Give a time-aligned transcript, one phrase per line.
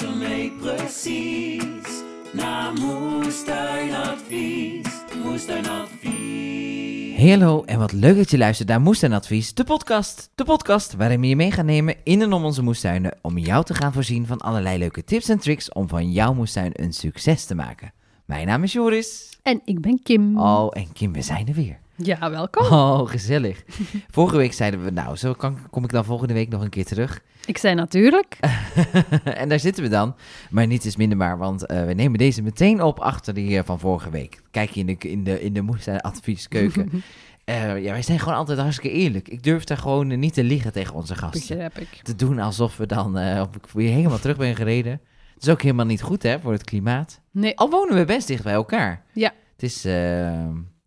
[0.00, 2.02] Luister mee precies
[2.32, 4.86] naar Moestuinadvies.
[5.24, 7.16] Moestuinadvies.
[7.16, 10.30] Hey, hallo en wat leuk dat je luistert naar Moestuinadvies, de podcast.
[10.34, 13.64] De podcast waarin we je mee gaan nemen in en om onze moestuinen om jou
[13.64, 17.44] te gaan voorzien van allerlei leuke tips en tricks om van jouw moestuin een succes
[17.44, 17.92] te maken.
[18.24, 19.38] Mijn naam is Joris.
[19.42, 20.38] En ik ben Kim.
[20.38, 21.78] Oh, en Kim, we zijn er weer.
[22.02, 22.66] Ja, welkom.
[22.78, 23.64] Oh, gezellig.
[24.10, 26.84] Vorige week zeiden we, nou, zo kan, kom ik dan volgende week nog een keer
[26.84, 27.22] terug.
[27.46, 28.38] Ik zei natuurlijk.
[29.24, 30.16] en daar zitten we dan.
[30.50, 33.64] Maar niets is minder waar, want eh, we nemen deze meteen op achter die eh,
[33.64, 34.40] van vorige week.
[34.50, 37.02] Kijk je in de, in de, in de moestuinadvieskeuken.
[37.44, 39.28] Eh, ja, wij zijn gewoon altijd hartstikke eerlijk.
[39.28, 41.40] Ik durf daar gewoon eh, niet te liegen tegen onze gasten.
[41.56, 42.00] Begrijp ik.
[42.02, 45.00] Te doen alsof we dan op, weer helemaal terug ben gereden.
[45.34, 47.20] Het is ook helemaal niet goed, hè, voor het klimaat.
[47.30, 49.04] Nee, Al wonen we best dicht bij elkaar.
[49.12, 49.32] Ja.
[49.52, 49.82] Het is,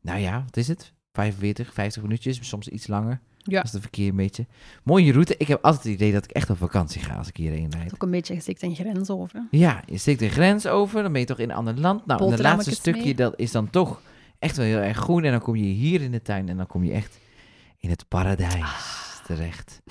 [0.01, 0.93] nou ja, wat is het?
[1.13, 3.19] 45, 50 minuutjes, soms iets langer.
[3.43, 3.61] Ja.
[3.61, 4.45] Als het verkeer een beetje.
[4.83, 5.35] Mooie route.
[5.37, 7.93] Ik heb altijd het idee dat ik echt op vakantie ga als ik hierheen rijd.
[7.93, 9.47] ook een beetje gestikt een grens over.
[9.51, 12.05] Ja, je steekt de grens over, dan ben je toch in een ander land.
[12.05, 13.15] Nou, en het laatste stukje, mee.
[13.15, 14.01] dat is dan toch
[14.39, 15.23] echt wel heel erg groen.
[15.23, 17.19] En dan kom je hier in de tuin en dan kom je echt
[17.77, 19.25] in het paradijs Ah.
[19.25, 19.81] terecht.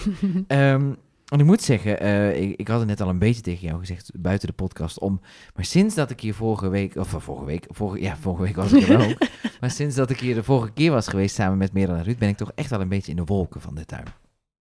[0.46, 0.92] Ehm,
[1.30, 3.78] en ik moet zeggen, eh, ik, ik had het net al een beetje tegen jou
[3.78, 5.20] gezegd, buiten de podcast om.
[5.54, 8.56] Maar sinds dat ik hier vorige week, of eh, vorige week, vorige, ja, vorige week
[8.56, 9.18] was ik er ook.
[9.60, 12.18] maar sinds dat ik hier de vorige keer was geweest samen met Merel en Ruud,
[12.18, 14.04] ben ik toch echt wel een beetje in de wolken van de tuin.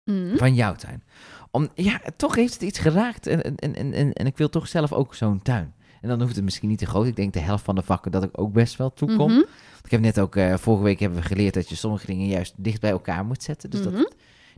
[0.04, 0.38] Mhm.
[0.38, 1.04] Van jouw tuin.
[1.52, 3.28] Om, ja, toch heeft het iets geraakt.
[3.28, 5.74] En, en, en, en, en ik wil toch zelf ook zo'n tuin.
[6.02, 7.08] En dan hoeft het misschien niet te groot.
[7.08, 9.32] Ik denk de helft van de vakken dat ik ook best wel toekom.
[9.32, 9.36] Mhm.
[9.36, 12.28] Want Ik heb net ook, eh, vorige week hebben we geleerd dat je sommige dingen
[12.28, 13.70] juist dicht bij elkaar moet zetten.
[13.70, 14.04] Dus dat Mhm.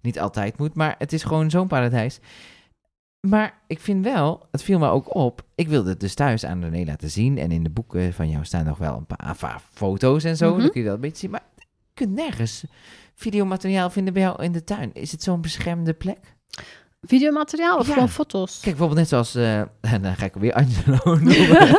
[0.03, 0.75] Niet altijd moet.
[0.75, 2.19] Maar het is gewoon zo'n paradijs.
[3.27, 5.43] Maar ik vind wel, het viel me ook op.
[5.55, 7.37] Ik wilde het dus thuis aan René laten zien.
[7.37, 10.51] En in de boeken van jou staan nog wel een paar paar foto's en zo.
[10.51, 10.61] Mhm.
[10.61, 11.29] Dan kun je dat een beetje zien.
[11.31, 12.63] Maar je kunt nergens
[13.15, 14.89] videomateriaal vinden bij jou in de tuin.
[14.93, 16.17] Is het zo'n beschermde plek?
[17.01, 17.93] Videomateriaal of Ja.
[17.93, 18.51] gewoon foto's?
[18.53, 19.35] Kijk, bijvoorbeeld net zoals...
[19.35, 19.59] eh,
[19.93, 21.77] en dan ga ik weer Angelo noemen.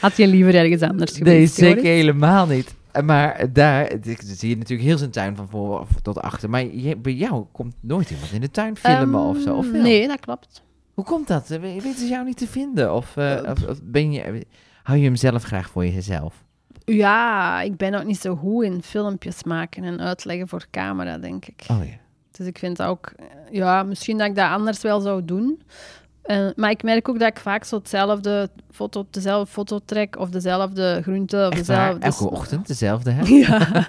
[0.00, 1.54] Had je liever ergens anders nee, geweest?
[1.54, 1.90] zeker Joris?
[1.90, 2.74] helemaal niet.
[3.04, 3.92] Maar daar
[4.24, 6.50] zie je natuurlijk heel zijn tuin van voor tot achter.
[6.50, 9.56] Maar je- bij jou komt nooit iemand in de tuin filmen of zo.
[9.56, 9.82] Of wel?
[9.82, 10.62] Nee, dat klopt.
[10.94, 11.48] Hoe komt dat?
[11.48, 12.94] We- Weten ze jou niet te vinden?
[12.94, 14.46] Of, eh, Eh, of, of ben je,
[14.82, 16.44] hou je hem zelf graag voor jezelf?
[16.84, 21.46] Ja, ik ben ook niet zo goed in filmpjes maken en uitleggen voor camera, denk
[21.46, 21.64] ik.
[21.70, 21.96] Oh ja.
[22.30, 25.62] Dus ik vind ook, eh, ja, misschien dat ik dat anders wel zou doen.
[26.26, 30.28] Eh, maar ik merk ook dat ik vaak zo hetzelfde foto, dezelfde foto trek of
[30.28, 32.06] dezelfde groente of dezelfde.
[32.06, 33.24] Elke ochtend dezelfde, hè?
[33.46, 33.86] Ja,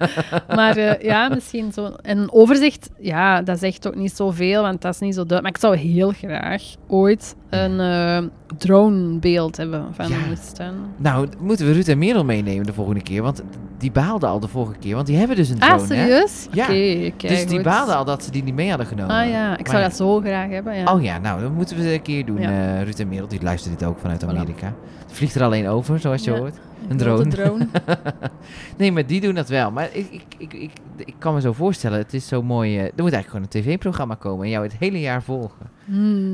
[0.55, 1.85] maar eh, ja, misschien zo.
[2.01, 5.61] En een overzicht, ja, dat zegt ook niet zoveel, want dat is niet zo duidelijk.
[5.61, 8.23] Maar ik zou heel graag ooit een eh,
[8.57, 10.17] dronebeeld hebben van Ja.
[10.17, 10.73] de moestuin.
[10.97, 13.21] Nou, moeten we Ruud en Merel meenemen de volgende keer.
[13.21, 13.43] Want
[13.77, 14.95] die baalden al de vorige keer.
[14.95, 15.85] Want die hebben dus een drone, Ah, hè?
[15.85, 16.47] serieus?
[16.51, 16.63] Ja.
[16.63, 17.19] Oké, kijk.
[17.19, 17.63] Dus die goed.
[17.63, 19.15] baalden al dat ze die niet mee hadden genomen.
[19.15, 19.87] Ah ja, ik Maar zou ja.
[19.87, 20.75] dat zo graag hebben.
[20.77, 20.93] Ja.
[20.93, 22.41] Oh ja, nou, dat moeten we een keer doen.
[22.41, 22.49] Ja.
[22.77, 24.23] eh Ruud en Merel, die luisteren dit ook vanuit.
[24.23, 24.73] Amerika.
[25.07, 26.37] Het vliegt er alleen over, zoals je Ja.
[26.37, 26.55] hoort.
[26.87, 27.67] Een Een grote drone.
[27.71, 27.97] drone.
[28.77, 29.71] nee, maar die doen dat wel.
[29.71, 30.71] Maar ik, ik, ik, ik,
[31.05, 32.77] ik kan me zo voorstellen, het is zo mooi.
[32.77, 35.65] eh, er moet eigenlijk gewoon een tv-programma komen en jou het hele jaar volgen.
[35.87, 36.33] Hmm.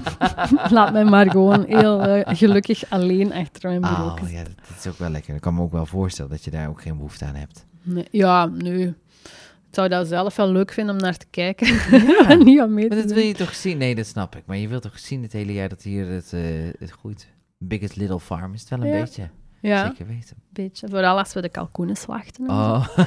[0.70, 4.20] Laat mij maar gewoon heel eh, gelukkig alleen achter mijn bureau.
[4.22, 5.34] Oh ja, dat, dat is ook wel lekker.
[5.34, 7.66] Ik kan me ook wel voorstellen dat je daar ook geen behoefte aan hebt.
[7.82, 8.82] Nee, ja, nu.
[9.68, 11.66] Ik zou dat zelf wel leuk vinden om naar te kijken.
[12.26, 12.34] Ja.
[12.44, 13.14] niet aan mee Maar te dat doen.
[13.16, 13.78] wil je toch zien?
[13.78, 14.42] Nee, dat snap ik.
[14.46, 16.40] Maar je wilt toch zien het hele jaar dat hier het, eh,
[16.78, 17.26] het groeit.
[17.58, 19.00] Biggest Little Farm is het wel een Ja.
[19.00, 19.28] beetje.
[19.60, 20.36] Ja, Zeker weten.
[20.50, 20.88] beetje.
[20.88, 22.50] Vooral als we de kalkoenen slachten.
[22.50, 22.86] Oh.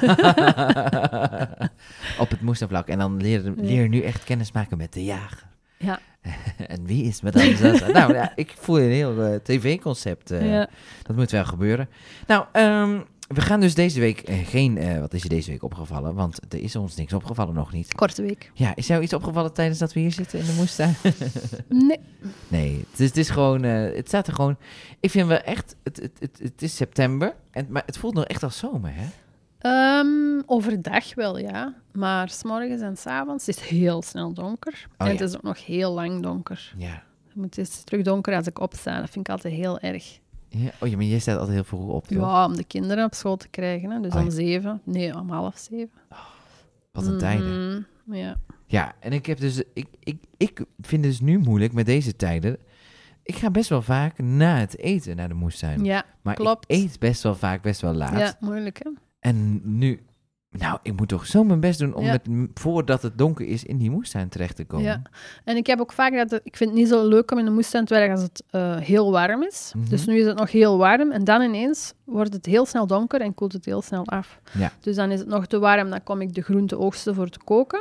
[2.18, 2.88] Op het moestenvlak.
[2.88, 5.45] En dan leer, leer nu echt kennis maken met de jager.
[5.78, 6.00] Ja.
[6.66, 7.86] en wie is Madame Zaza?
[8.00, 10.30] nou ja, ik voel een heel eh, tv-concept.
[10.30, 10.68] eh, ja.
[11.02, 11.88] Dat moet wel gebeuren.
[12.26, 15.00] Nou, ehm, we gaan dus deze week eh, geen...
[15.00, 16.14] wat is je deze week opgevallen?
[16.14, 17.94] Want er is ons niks opgevallen nog niet.
[17.94, 18.50] Korte week.
[18.54, 20.94] Ja, is jou iets opgevallen tijdens dat we hier zitten in de moestuin?
[21.68, 22.00] Nee.
[22.48, 23.62] nee, het is, het is gewoon...
[23.62, 24.56] het staat er gewoon...
[25.00, 25.76] Ik vind wel echt...
[25.82, 29.06] Het, het, het, het is september, en, maar het voelt nog echt als zomer, hè?
[29.70, 31.74] Ehm, overdag wel, ja.
[31.92, 34.86] Maar s'morgens en s'avonds is het heel snel donker.
[34.96, 35.12] en ja.
[35.12, 36.74] het is ook nog heel lang donker.
[36.76, 37.02] Ja.
[37.40, 39.00] Het is terug donker als ik opsta.
[39.00, 40.18] Dat vind ik altijd heel erg.
[40.48, 40.70] ja.
[40.80, 42.18] Oh ja, maar jij staat altijd heel vroeg op, toch?
[42.18, 43.90] Ja, om de kinderen op school te krijgen.
[43.90, 44.00] Hè.
[44.00, 44.80] Dus Oh, om zeven.
[44.84, 45.98] Nee, om half zeven.
[46.92, 47.84] Wat een tijden.
[48.06, 48.36] Mhm, Ja.
[48.66, 49.62] Ja, en ik heb dus...
[49.72, 52.56] Ik, ik, ik vind het dus nu moeilijk met deze tijden...
[53.22, 55.84] Ik ga best wel vaak na het eten naar de moestuin.
[55.84, 56.64] ja, maar klopt.
[56.68, 58.18] ik eet best wel vaak, best wel laat.
[58.18, 58.90] ja, moeilijk hè.
[59.20, 60.00] En nu...
[60.50, 62.12] Nou, ik moet toch zo mijn best doen om Ja.
[62.12, 64.84] met, voordat het donker is in die moestuin terecht te komen.
[64.86, 65.02] Ja.
[65.44, 66.30] En ik heb ook vaak dat...
[66.30, 68.42] het- Ik vind het niet zo leuk om in de moestuin te werken als het
[68.50, 69.72] eh, heel warm is.
[69.76, 69.88] Mhm.
[69.88, 71.10] Dus nu is het nog heel warm.
[71.12, 74.40] En dan ineens wordt het heel snel donker en koelt het heel snel af.
[74.52, 74.70] Ja.
[74.80, 75.90] Dus dan is het nog te warm.
[75.90, 77.80] Dan kom ik de groente oogsten voor te koken.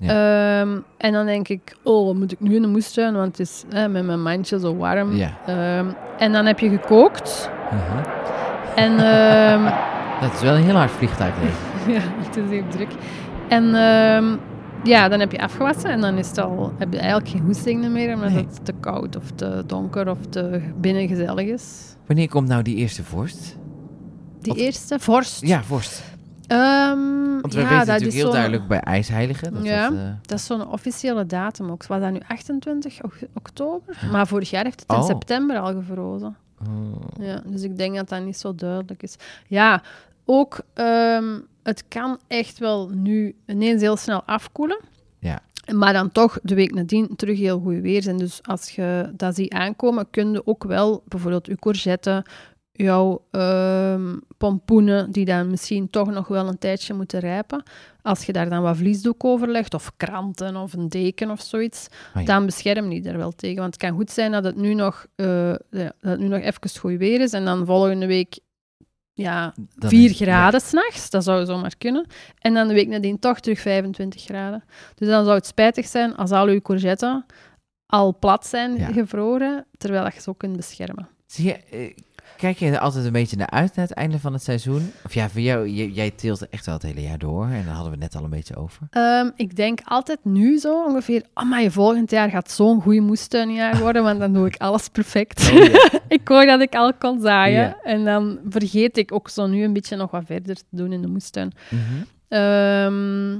[0.00, 3.14] Ehm, en dan denk ik, oh, moet ik nu in de moestuin?
[3.14, 5.12] Want het is met mijn mandje zo warm.
[5.12, 5.38] Ja.
[5.46, 7.50] Ehm, en dan heb je gekookt.
[7.70, 8.08] Mhm.
[8.76, 9.72] En ehm,
[10.22, 11.56] Dat is wel een heel hard vliegtuigleven.
[11.94, 12.90] ja, het is heel druk.
[13.48, 14.36] En ehm,
[14.84, 17.88] ja, dan heb je afgewassen en dan is het al, heb je eigenlijk geen hoesting
[17.88, 18.44] meer, omdat Nee.
[18.46, 21.96] het te koud of te donker of te binnen gezellig is.
[22.06, 23.56] Wanneer komt nou die eerste vorst?
[24.40, 25.40] Die eerste, vorst.
[25.46, 26.02] Ja, vorst.
[26.46, 29.54] Ehm, Want we ja, weten dat natuurlijk heel duidelijk bij IJsheiligen.
[29.54, 29.88] Dat Ja.
[29.88, 31.86] dat, eh, Dat is zo'n officiële datum ook.
[31.86, 33.96] Was dat nu 28 ok- oktober?
[34.12, 35.04] Maar vorig jaar heeft het in Oh.
[35.06, 36.36] september al gevrozen.
[36.68, 37.24] oh.
[37.26, 39.16] Ja, dus ik denk dat dat niet zo duidelijk is.
[39.46, 39.82] Ja,
[40.24, 44.80] ook ehm, het kan echt wel nu ineens heel snel afkoelen.
[45.18, 45.42] Ja.
[45.74, 48.16] Maar dan toch de week nadien terug heel goed weer zijn.
[48.16, 52.24] Dus als je dat ziet aankomen, kun je ook wel bijvoorbeeld je courgette,
[52.72, 57.62] jouw ehm, pompoenen, die dan misschien toch nog wel een tijdje moeten rijpen.
[58.02, 61.86] Als je daar dan wat vliesdoek over legt, of kranten of een deken of zoiets,
[62.14, 62.26] Oh ja.
[62.26, 63.60] dan bescherm die er wel tegen.
[63.60, 66.78] Want het kan goed zijn dat het nu nog, eh, dat het nu nog even
[66.80, 68.38] goed weer is en dan volgende week
[69.14, 71.10] ja, Dan 4 is- graden s s'nachts.
[71.10, 72.06] Dat zou zomaar kunnen.
[72.38, 74.64] En dan de week nadien toch terug 25 graden.
[74.94, 77.26] Dus dan zou het spijtig zijn als al uw courgetten
[77.86, 78.86] al plat zijn, Ja.
[78.92, 81.08] gevroren, terwijl dat je ze ook kunt beschermen.
[81.26, 81.94] Zie je, eh,
[82.36, 84.92] kijk je er altijd een beetje naar uit naar het einde van het seizoen?
[85.04, 87.44] Of ja, voor jou, j- jij teelt echt wel het hele jaar door.
[87.44, 88.86] En daar hadden we het net al een beetje over.
[88.90, 93.00] Ehm, ik denk altijd nu zo ongeveer, oh maar je volgend jaar gaat zo'n goede
[93.00, 95.50] moestuinjaar worden, want dan doe ik alles perfect.
[95.52, 95.74] Oh,
[96.18, 97.76] ik hoor dat ik al kon zaaien.
[97.82, 101.02] En dan vergeet ik ook zo nu een beetje nog wat verder te doen in
[101.02, 101.52] de moestuin.
[101.70, 101.80] Mhm.
[102.28, 103.32] Ehm,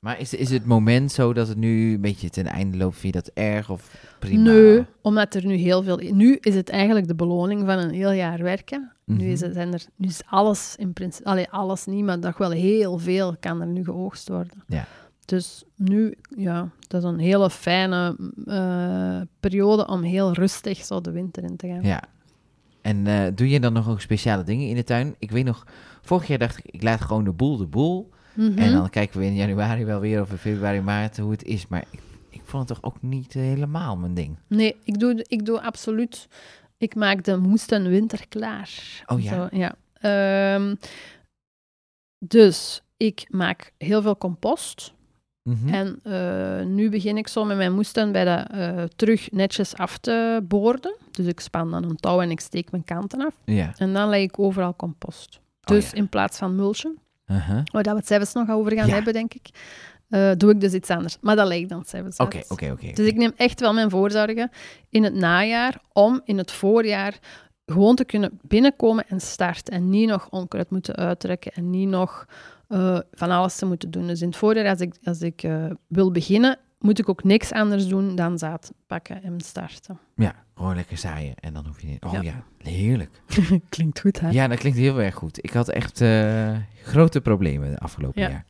[0.00, 2.98] Maar is, is het moment zo dat het nu een beetje ten einde loopt?
[2.98, 4.50] Vind je dat erg of prima?
[4.50, 5.96] Nee, omdat er nu heel veel...
[5.96, 8.92] Nu is het eigenlijk de beloning van een heel jaar werken.
[9.04, 9.18] Mhm.
[9.18, 11.28] Nu, is het, zijn er, nu is alles in principe...
[11.28, 14.62] Allee, alles niet, maar toch wel heel veel kan er nu geoogst worden.
[14.66, 14.86] Ja.
[15.24, 18.16] Dus nu, ja, dat is een hele fijne
[18.46, 21.82] eh, periode om heel rustig zo de winter in te gaan.
[21.82, 22.02] Ja.
[22.80, 25.14] En eh, doe je dan nog ook speciale dingen in de tuin?
[25.18, 25.66] Ik weet nog,
[26.02, 28.10] vorig jaar dacht ik, ik laat gewoon de boel de boel.
[28.34, 28.58] Mhm.
[28.58, 31.66] En dan kijken we in januari wel weer of in februari, maart hoe het is.
[31.66, 32.00] Maar ik,
[32.40, 34.36] ik vond het toch ook niet helemaal mijn ding.
[34.46, 36.28] Nee, ik doe, ik doe absoluut...
[36.78, 38.70] Ik maak de moesten winter klaar.
[39.06, 39.34] Oh ja?
[39.50, 39.74] Zo, ja.
[40.00, 40.74] Ehm,
[42.18, 44.92] dus ik maak heel veel compost.
[45.42, 45.68] Mhm.
[45.68, 49.98] En eh, nu begin ik zo met mijn moestuin bij de, eh, terug netjes af
[49.98, 50.94] te boorden.
[51.10, 53.34] Dus ik span dan een touw en ik steek mijn kanten af.
[53.44, 53.72] Ja.
[53.76, 55.40] En dan leg ik overal compost.
[55.60, 55.96] Dus Oh ja.
[55.96, 57.60] in plaats van mulchen, Uh-huh.
[57.64, 58.94] waar we het zelfs nog over gaan Ja.
[58.94, 59.48] hebben, denk ik,
[60.08, 61.16] eh, doe ik dus iets anders.
[61.20, 62.92] Maar dat ik dan zelfs Oké, oké, oké.
[62.92, 64.50] Dus ik neem echt wel mijn voorzorgen
[64.90, 67.18] in het najaar om in het voorjaar
[67.66, 69.74] gewoon te kunnen binnenkomen en starten.
[69.74, 72.26] En niet nog onkruid moeten uittrekken en niet nog
[72.68, 74.06] eh, van alles te moeten doen.
[74.06, 77.52] Dus in het voorjaar, als ik, als ik eh, wil beginnen, moet ik ook niks
[77.52, 79.98] anders doen dan zaad pakken en starten.
[80.14, 81.34] Ja, gewoon lekker zaaien.
[81.40, 82.04] En dan hoef je niet...
[82.04, 82.44] Oh ja, Ja.
[82.58, 83.10] heerlijk.
[83.68, 84.28] Klinkt goed, hè?
[84.30, 85.44] Ja, dat klinkt heel erg goed.
[85.44, 86.02] Ik had echt
[86.82, 88.28] grote problemen de afgelopen Ja.
[88.28, 88.44] jaar.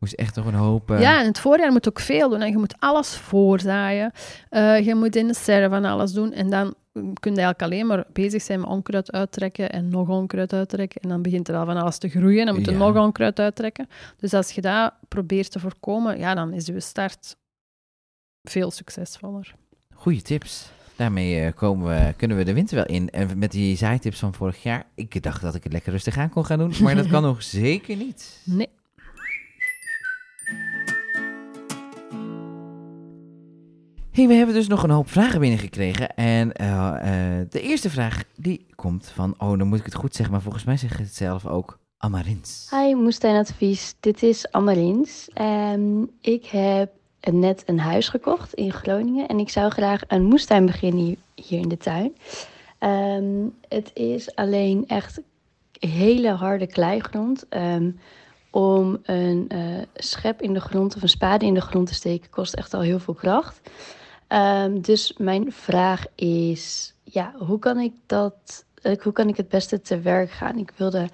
[0.00, 0.90] Moest echt nog een hoop...
[0.90, 2.40] eh, Ja, in het voorjaar moet ook veel doen.
[2.40, 4.12] En je moet alles voorzaaien.
[4.48, 6.32] Eh, je moet in de serre van alles doen.
[6.32, 10.08] En dan mm, kun je eigenlijk alleen maar bezig zijn met onkruid uittrekken en nog
[10.08, 11.00] onkruid uittrekken.
[11.02, 12.46] En dan begint er al van alles te groeien.
[12.46, 12.78] Dan moet je Ja.
[12.78, 13.88] nog onkruid uittrekken.
[14.16, 17.36] Dus als je dat probeert te voorkomen, ja, dan is je start
[18.42, 19.54] veel succesvoller.
[19.94, 20.70] Goeie tips.
[20.96, 23.10] Daarmee eh, komen we, kunnen we de winter wel in.
[23.10, 26.30] En met die zaaitips van vorig jaar, ik dacht dat ik het lekker rustig aan
[26.30, 28.40] kon gaan doen, maar dat kan nog zeker niet.
[28.44, 28.68] Nee.
[34.28, 36.14] We hebben dus nog een hoop vragen binnengekregen.
[36.14, 40.14] En eh, eh, de eerste vraag, die komt van, oh, dan moet ik het goed
[40.14, 42.68] zeggen, maar volgens mij zeg je het zelf ook, Amarins.
[42.70, 43.94] Hi, moestuinadvies.
[44.00, 45.28] Dit is Amarins.
[45.34, 46.90] Ehm, ik heb
[47.30, 51.60] net een huis gekocht in Groningen en ik zou graag een moestuin beginnen hier, hier
[51.60, 52.12] in de tuin.
[52.78, 55.20] Ehm, het is alleen echt
[55.78, 57.48] hele harde kleigrond.
[57.48, 57.90] Ehm,
[58.50, 62.30] om een eh, schep in de grond of een spade in de grond te steken
[62.30, 63.60] kost echt al heel veel kracht.
[64.30, 69.48] Ehm, dus mijn vraag is, ja, hoe kan ik dat, eh, hoe kan ik het
[69.48, 70.58] beste te werk gaan?
[70.58, 71.08] Ik wilde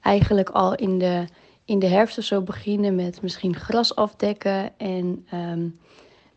[0.00, 1.24] eigenlijk al in de,
[1.64, 5.68] in de herfst of zo beginnen met misschien gras afdekken en ehm,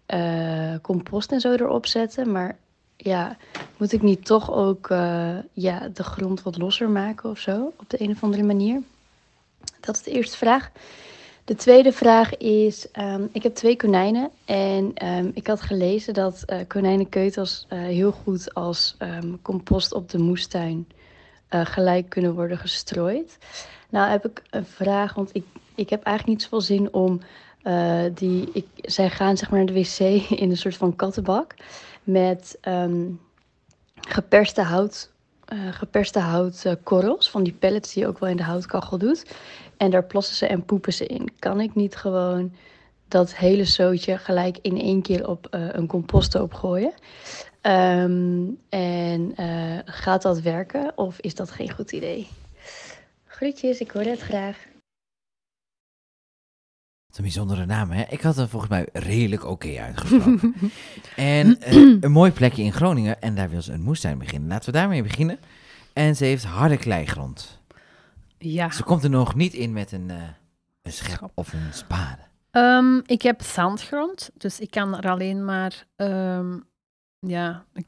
[0.05, 2.31] eh, compost en zo erop zetten.
[2.31, 2.57] Maar
[2.97, 3.37] ja,
[3.77, 7.89] moet ik niet toch ook eh, ja, de grond wat losser maken of zo op
[7.89, 8.81] de een of andere manier?
[9.79, 10.71] Dat is de eerste vraag.
[11.45, 16.43] De tweede vraag is, ehm, ik heb twee konijnen en ehm, ik had gelezen dat
[16.45, 20.87] eh konijnenkeutels eh, heel goed als ehm, compost op de moestuin
[21.47, 23.37] eh, gelijk kunnen worden gestrooid.
[23.89, 27.19] Nou heb ik een vraag, want ik, ik heb eigenlijk niet zoveel zin om
[28.13, 29.99] die, ik, zij gaan zeg maar naar de wc
[30.41, 31.55] in een soort van kattenbak
[32.03, 32.57] met
[33.95, 35.11] geperste hout,
[35.71, 39.25] geperste houtkorrels, van die pellets die je ook wel in de houtkachel doet.
[39.77, 41.29] En daar plassen ze en poepen ze in.
[41.39, 42.53] Kan ik niet gewoon
[43.07, 46.93] dat hele zootje gelijk in één keer op eh, een composthoop gooien?
[47.61, 52.27] Ehm, en eh, gaat dat werken of is dat geen goed idee?
[53.25, 54.65] Groetjes, ik hoor het graag.
[57.15, 58.03] Een bijzondere naam, hè?
[58.09, 60.55] Ik had hem volgens mij redelijk oké uitgesproken.
[61.15, 63.21] en eh, een mooi plekje in Groningen.
[63.21, 64.49] En daar wil ze een moestuin beginnen.
[64.49, 65.39] Laten we daarmee beginnen.
[65.93, 67.59] En ze heeft harde kleigrond.
[68.51, 68.71] Ja.
[68.71, 70.15] Ze komt er nog niet in met een, eh,
[70.81, 72.21] een schep of een spade.
[72.51, 75.85] Ehm, ik heb zandgrond, dus ik kan er alleen maar...
[75.95, 76.59] ehm,
[77.19, 77.87] ja, ik-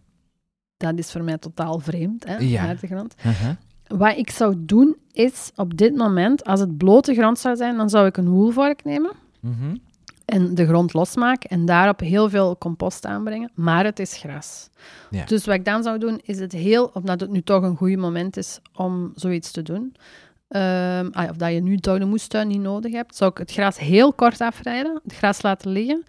[0.77, 2.75] dat is voor mij totaal vreemd, hè, Ja.
[2.75, 3.15] grond.
[3.25, 3.49] Uh-huh.
[3.87, 7.89] Wat ik zou doen, is op dit moment, als het blote grond zou zijn, dan
[7.89, 9.75] zou ik een woelvork nemen Mhm.
[10.25, 13.51] en de grond losmaken en daarop heel veel compost aanbrengen.
[13.55, 14.69] Maar het is gras.
[15.09, 15.25] Ja.
[15.25, 17.95] Dus wat ik dan zou doen, is het heel, omdat het nu toch een goed
[17.97, 19.95] moment is om zoiets te doen,
[20.47, 23.51] ehm, ah ja, of dat je nu de moestuin niet nodig hebt, zou ik het
[23.51, 26.03] gras heel kort afrijden, het gras laten liggen,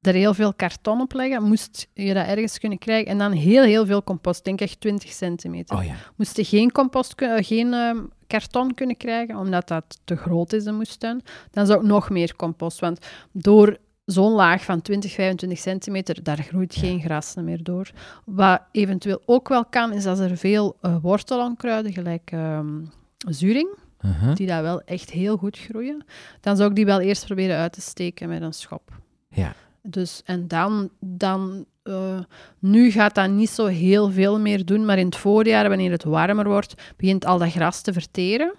[0.00, 3.62] er heel veel karton op leggen, moest je dat ergens kunnen krijgen, en dan heel,
[3.62, 5.76] heel veel compost, denk echt 20 centimeter.
[5.76, 5.94] Oh ja.
[6.16, 10.64] Moest je geen compost, eh, geen ehm, karton kunnen krijgen, omdat dat te groot is,
[10.64, 12.80] de moestuin, dan zou ik nog meer compost.
[12.80, 17.90] Want door zo'n laag van 20, 25 centimeter, daar groeit geen gras meer door.
[18.24, 22.80] Wat eventueel ook wel kan, is dat er veel eh, wortelonkruiden, gelijk ehm,
[23.28, 23.68] zuring,
[24.04, 24.34] Uh-huh.
[24.34, 26.04] die daar wel echt heel goed groeien,
[26.40, 29.00] dan zou ik die wel eerst proberen uit te steken met een schop.
[29.28, 29.54] Ja.
[29.82, 32.18] Dus, en dan, dan eh,
[32.58, 36.04] nu gaat dat niet zo heel veel meer doen, maar in het voorjaar, wanneer het
[36.04, 38.54] warmer wordt, begint al dat gras te verteren.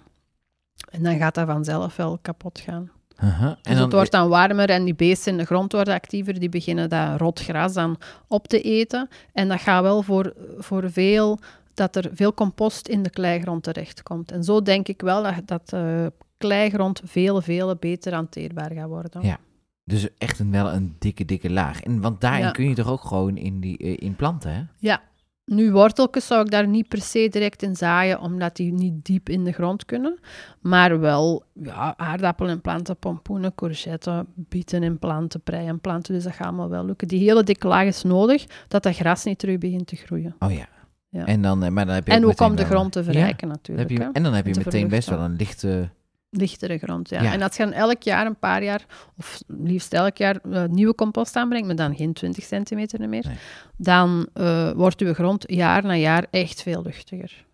[0.90, 2.90] En dan gaat dat vanzelf wel kapot gaan.
[3.24, 3.52] Uh-huh.
[3.62, 6.38] Dus het wordt dan warmer en die beesten in de grond worden actiever.
[6.38, 9.08] Die beginnen dat rot gras dan op te eten.
[9.32, 11.38] En dat gaat wel voor, voor veel,
[11.74, 14.32] dat er veel compost in de kleigrond terechtkomt.
[14.32, 19.22] En zo denk ik wel dat, dat eh, kleigrond veel, veel beter hanteerbaar gaat worden.
[19.22, 19.38] Ja.
[19.84, 21.82] Dus echt een, wel een dikke, dikke laag.
[21.82, 22.50] En, want daarin Ja.
[22.50, 24.62] kun je toch ook gewoon in, die, eh, in planten, hè?
[24.78, 25.02] Ja.
[25.44, 29.28] Nu, worteltjes zou ik daar niet per se direct in zaaien, omdat die niet diep
[29.28, 30.18] in de grond kunnen.
[30.60, 36.14] Maar wel ja, aardappelen in planten, pompoenen, courgetten, bieten in planten, prei in planten.
[36.14, 37.08] Dus dat gaat allemaal wel lukken.
[37.08, 40.34] Die hele dikke laag is nodig, dat dat gras niet terug begint te groeien.
[40.38, 40.68] Oh ja.
[41.14, 41.26] Ja.
[41.26, 43.88] En, dan, eh, maar dan heb je En meteen om de grond te verrijken natuurlijk.
[43.88, 44.10] heb je, hè.
[44.12, 45.88] en dan heb je En te meteen best wel een lichte...
[46.30, 47.22] Lichtere grond, ja.
[47.22, 47.32] Ja.
[47.32, 48.84] En als je dan elk jaar een paar jaar,
[49.18, 53.36] of liefst elk jaar, eh, nieuwe compost aanbrengt, maar dan geen 20 centimeter meer, Nee.
[53.76, 57.44] dan eh, wordt uw grond jaar na jaar echt veel luchtiger.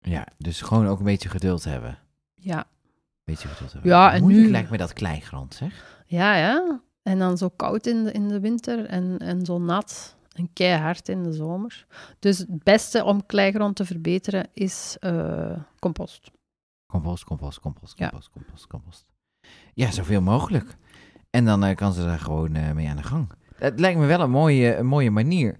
[0.00, 1.98] Ja, dus gewoon ook een beetje geduld hebben.
[2.34, 2.64] Ja,
[3.24, 3.90] Beetje geduld hebben.
[3.90, 6.02] Ja, en Moeilijk nu- lijkt me dat kleigrond, zeg.
[6.06, 6.80] Ja, ja.
[7.02, 11.08] En dan zo koud in de, in de winter en, en zo nat en keihard
[11.08, 11.86] in de zomer.
[12.18, 16.30] Dus het beste om kleigrond te verbeteren is eh, compost.
[16.86, 18.08] Compost, compost, compost, Ja.
[18.08, 19.06] compost, compost, compost.
[19.74, 20.76] Ja, zoveel mogelijk.
[21.30, 23.30] En dan eh, kan ze daar gewoon eh, mee aan de gang.
[23.54, 25.56] Het lijkt me wel een mooie, een mooie manier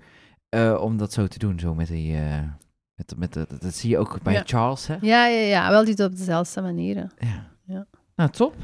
[0.81, 1.59] om dat zo te doen.
[1.59, 2.17] Zo met die...
[2.95, 4.43] met, met, dat, dat zie je ook bij Ja.
[4.45, 4.97] Charles, hè?
[5.01, 5.71] Ja, ja, ja.
[5.71, 7.11] Wel niet op dezelfde manieren.
[7.19, 7.47] Ja.
[7.65, 7.87] Ja.
[8.17, 8.55] Nou, top.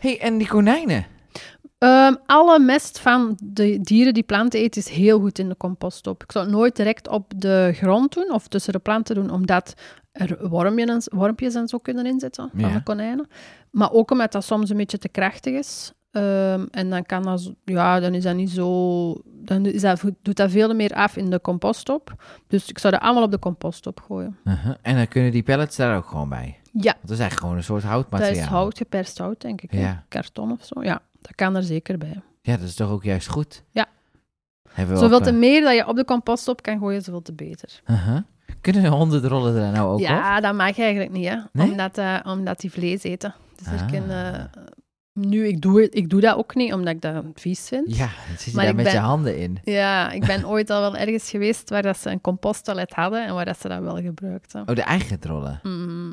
[0.00, 1.06] hey, en die konijnen?
[1.80, 6.06] Ehm, alle mest van de dieren die planten eten is heel goed in de compost
[6.06, 6.22] op.
[6.22, 9.74] Ik zou het nooit direct op de grond doen of tussen de planten doen, omdat
[10.12, 12.74] er wormpjes en, wormpjes en zo kunnen inzitten van Ja.
[12.74, 13.28] de konijnen.
[13.70, 15.92] Maar ook omdat dat soms een beetje te krachtig is.
[16.10, 19.14] Ehm, en dan, kan dat, ja, dan is dat niet zo...
[19.24, 22.14] Dan is dat, doet dat veel meer af in de compost op.
[22.46, 24.36] Dus ik zou dat allemaal op de compost op gooien.
[24.44, 24.74] Uh-huh.
[24.82, 26.58] En dan kunnen die pellets daar ook gewoon bij.
[26.72, 28.42] Ja, dat is eigenlijk gewoon een soort dat houtmateriaal.
[28.42, 29.72] is hout, geperst hout, denk ik.
[29.72, 30.04] Ja.
[30.08, 30.82] Karton of zo.
[30.82, 32.20] Ja, dat kan er zeker bij.
[32.42, 33.62] Ja, dat is toch ook juist goed?
[33.70, 33.86] Ja.
[34.70, 37.02] Hebben we Zoveel ook, te eh, meer dat je op de compost op kan gooien,
[37.02, 37.80] zoveel te beter.
[37.86, 38.18] uh-huh.
[38.60, 40.00] Kunnen de honden rollen er nou ook op?
[40.00, 41.36] ja, dat mag eigenlijk niet, hè.
[41.52, 41.70] Nee?
[41.70, 43.34] Omdat, eh, omdat die vlees eten.
[43.56, 43.88] Dus er Ah.
[43.90, 44.50] kunnen,
[45.12, 47.96] nu, ik doe, ik doe dat ook niet, omdat ik dat vies vind.
[47.96, 49.58] Ja, zit je Maar daar met je handen in.
[49.64, 53.34] Ja, ik ben ooit al wel ergens geweest waar dat ze een composttoilet hadden en
[53.34, 54.60] waar dat ze dat wel gebruikten.
[54.68, 55.60] Oh, de eigen trollen.
[55.62, 56.10] Mhm.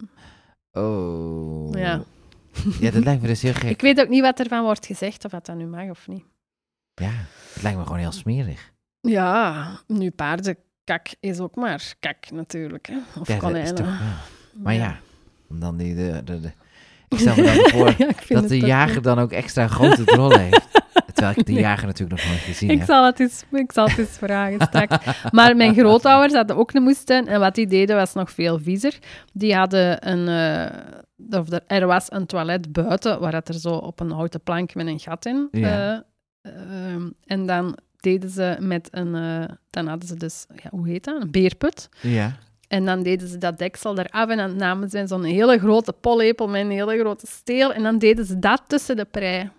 [0.72, 1.74] Oh.
[1.80, 2.02] Ja.
[2.80, 3.70] Ja, dat lijkt me dus heel gek.
[3.70, 6.24] Ik weet ook niet wat ervan wordt gezegd, of dat dat nu mag of niet.
[6.96, 7.12] Ja,
[7.54, 8.72] het lijkt me gewoon heel smerig.
[9.02, 12.98] Ja, nu paardenkak is ook maar kak natuurlijk, hè.
[13.20, 13.76] Of Ja, konijnen.
[13.76, 14.16] toch, ja.
[14.54, 15.00] Maar ja,
[15.50, 15.96] dan die...
[15.96, 16.52] De, de, de,
[17.08, 17.70] ik stel me dan
[18.22, 20.67] voor dat de jager dan ook extra grote trollen heeft.
[21.18, 22.88] Terwijl ik de jager natuurlijk nog nooit gezien Ik heb.
[22.88, 24.98] zal, het eens, ik zal het eens vragen straks.
[25.32, 27.28] Maar mijn grootouders hadden ook een moestuin.
[27.28, 28.98] En wat die deden was nog veel viezer.
[29.34, 30.28] Die hadden een...
[30.28, 34.42] eh, of er, er was een toilet buiten, waar dat er zo op een houten
[34.42, 35.48] plank met een gat in.
[35.52, 36.06] Ja.
[36.42, 36.52] eh,
[36.92, 39.16] ehm, en dan deden ze met een...
[39.16, 40.46] eh, dan hadden ze dus...
[40.64, 41.22] Ja, hoe heet dat?
[41.22, 41.90] Een beerput.
[42.02, 42.32] Ja.
[42.68, 46.48] En dan deden ze dat deksel eraf en dan namen ze zo'n hele grote pollepel
[46.48, 47.74] met een hele grote steel.
[47.74, 49.50] En dan deden ze dat tussen de prei.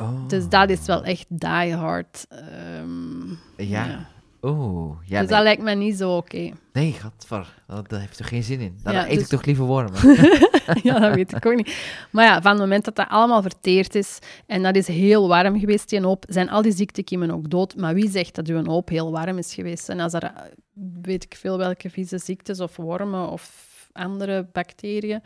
[0.00, 0.28] Oh.
[0.28, 2.26] Dus dat is wel echt die hard.
[2.28, 4.08] ehm, Ja.
[4.42, 4.96] Oeh.
[5.04, 5.36] Ja, dus nee.
[5.36, 6.50] dat lijkt me niet zo oké.
[6.72, 7.54] Nee, gadver.
[7.66, 8.78] Dat, dat heeft toch geen zin in?
[8.82, 10.00] Dan Ja, eet ik dus- toch liever wormen?
[10.82, 11.76] ja, dat weet ik ook niet.
[12.10, 15.58] Maar ja, van het moment dat dat allemaal verteerd is en dat is heel warm
[15.58, 17.76] geweest, die hoop, zijn al die ziektekiemen ook dood.
[17.76, 19.88] Maar wie zegt dat uw hoop heel warm is geweest?
[19.88, 20.30] En als er, eh,
[21.02, 25.20] weet ik veel welke vieze ziektes of wormen of andere bacteriën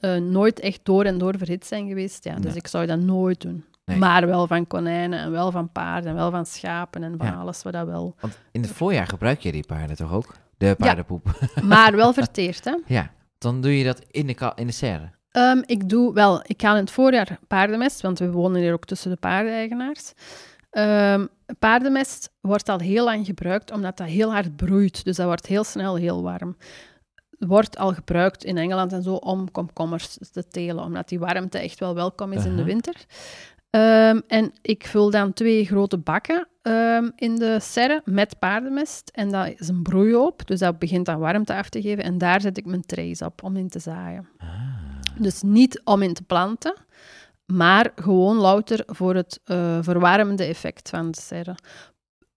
[0.00, 3.40] eh, nooit echt door en door verhit zijn geweest, ja, dus ik zou dat nooit
[3.40, 3.64] doen.
[3.84, 3.98] Nee.
[3.98, 7.32] Maar wel van konijnen en wel van paarden en wel van schapen en van Ja.
[7.34, 8.14] alles wat dat wel.
[8.20, 10.34] Want in het voorjaar gebruik je die paarden toch ook?
[10.56, 11.26] De paardenpoep.
[11.54, 11.62] Ja.
[11.74, 13.02] Maar wel verteerd, hè?
[13.38, 15.10] Dan doe je dat in de, in de serre.
[15.30, 18.84] Ehm, ik doe wel, ik haal in het voorjaar paardenmest, want we wonen hier ook
[18.84, 20.12] tussen de paardeneigenaars.
[20.70, 21.26] Ehm,
[21.58, 25.04] paardenmest wordt al heel lang gebruikt, omdat dat heel hard broeit.
[25.04, 26.56] Dus dat wordt heel snel heel warm.
[27.38, 31.80] Wordt al gebruikt in Engeland en zo om komkommers te telen, omdat die warmte echt
[31.80, 32.94] wel welkom is in de winter.
[33.74, 39.10] Ehm, en ik vul dan twee grote bakken ehm, in de serre met paardenmest.
[39.14, 42.04] En dat is een broeihoop, dus dat begint dan warmte af te geven.
[42.04, 44.28] En daar zet ik mijn trays op om in te zaaien.
[45.18, 46.74] Dus niet om in te planten,
[47.46, 51.54] maar gewoon louter voor het eh, verwarmende effect van de serre.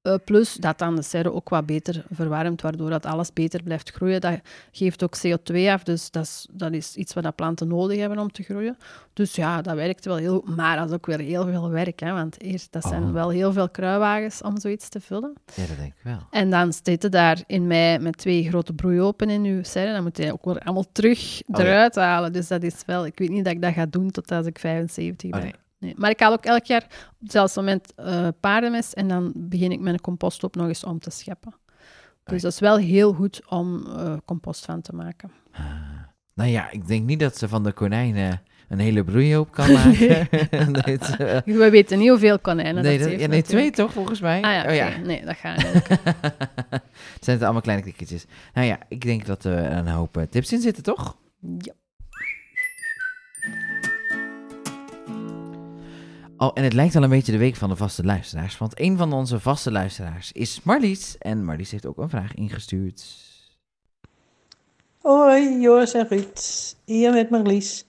[0.07, 3.91] Eh, plus dat dan de serre ook wat beter verwarmt, waardoor dat alles beter blijft
[3.91, 4.21] groeien.
[4.21, 4.39] Dat
[4.71, 8.19] geeft ook CO2 af, dus dat is, dat is iets wat dat planten nodig hebben
[8.19, 8.77] om te groeien.
[9.13, 12.11] Dus ja, dat werkt wel heel Maar dat is ook weer heel veel werk, hè,
[12.13, 13.11] want eerst, dat zijn Oh.
[13.11, 15.33] wel heel veel kruiwagens om zoiets te vullen.
[15.55, 16.19] Ja, dat denk ik wel.
[16.31, 19.91] En dan zit je daar in mei met twee grote broeiopen in je serre.
[19.93, 21.63] Dan moet je ook weer allemaal terug Oh, ja.
[21.65, 22.33] eruit halen.
[22.33, 23.05] Dus dat is wel...
[23.05, 25.39] Ik weet niet dat ik dat ga doen tot als ik 75 ben.
[25.39, 25.53] Oh, nee.
[25.79, 25.93] Nee.
[25.97, 29.79] Maar ik haal ook elk jaar op hetzelfde moment eh, paardenmest en dan begin ik
[29.79, 31.53] mijn composthoop nog eens om te scheppen.
[32.23, 35.31] Dus dat is wel heel goed om eh, compost van te maken.
[36.33, 40.27] Nou ja, ik denk niet dat ze van de konijnen een hele broeihoop kan maken.
[40.85, 44.21] nee, eh, We weten niet hoeveel konijnen nee, dat dat- ja, nee, twee toch volgens
[44.21, 44.41] mij?
[44.41, 44.97] Ah ja, oh, ja.
[44.97, 45.87] nee, dat gaat niet.
[46.69, 46.81] Het
[47.25, 48.25] zijn het allemaal kleine klikkertjes.
[48.53, 51.17] Nou ja, ik denk dat er een hoop tips in zitten, toch?
[51.57, 51.73] Ja.
[56.37, 58.57] Oh, en het lijkt wel een beetje de week van de vaste luisteraars.
[58.57, 61.15] Want een van onze vaste luisteraars is Marlies.
[61.19, 63.05] En Marlies heeft ook een vraag ingestuurd.
[65.01, 66.75] Hoi, Joris en Ruud.
[66.85, 67.85] Hier met Marlies.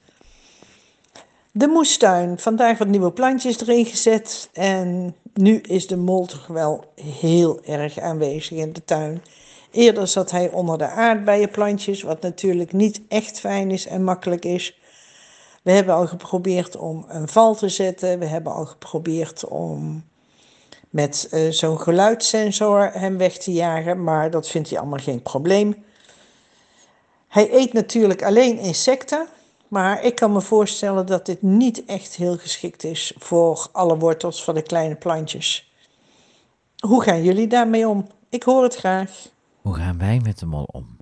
[1.53, 2.39] De moestuin.
[2.39, 4.51] Vandaag wat nieuwe plantjes erin gezet.
[4.53, 9.23] En nu is de mol toch wel heel erg aanwezig in de tuin.
[9.71, 14.78] Eerder zat hij onder de aardbeienplantjes, wat natuurlijk niet echt fijn is en makkelijk is.
[15.63, 18.19] We hebben al geprobeerd om een val te zetten.
[18.19, 20.05] We hebben al geprobeerd om
[20.91, 24.05] met eh, zo'n geluidssensor hem weg te jagen.
[24.05, 25.85] Maar dat vindt hij allemaal geen probleem.
[27.29, 29.27] Hij eet natuurlijk alleen insecten,
[29.69, 34.45] maar ik kan me voorstellen dat dit niet echt heel geschikt is voor alle wortels
[34.45, 35.73] van de kleine plantjes.
[36.79, 38.07] Hoe gaan jullie daarmee om?
[38.29, 39.29] Ik hoor het graag.
[39.63, 40.98] Hoe gaan wij met de mol om?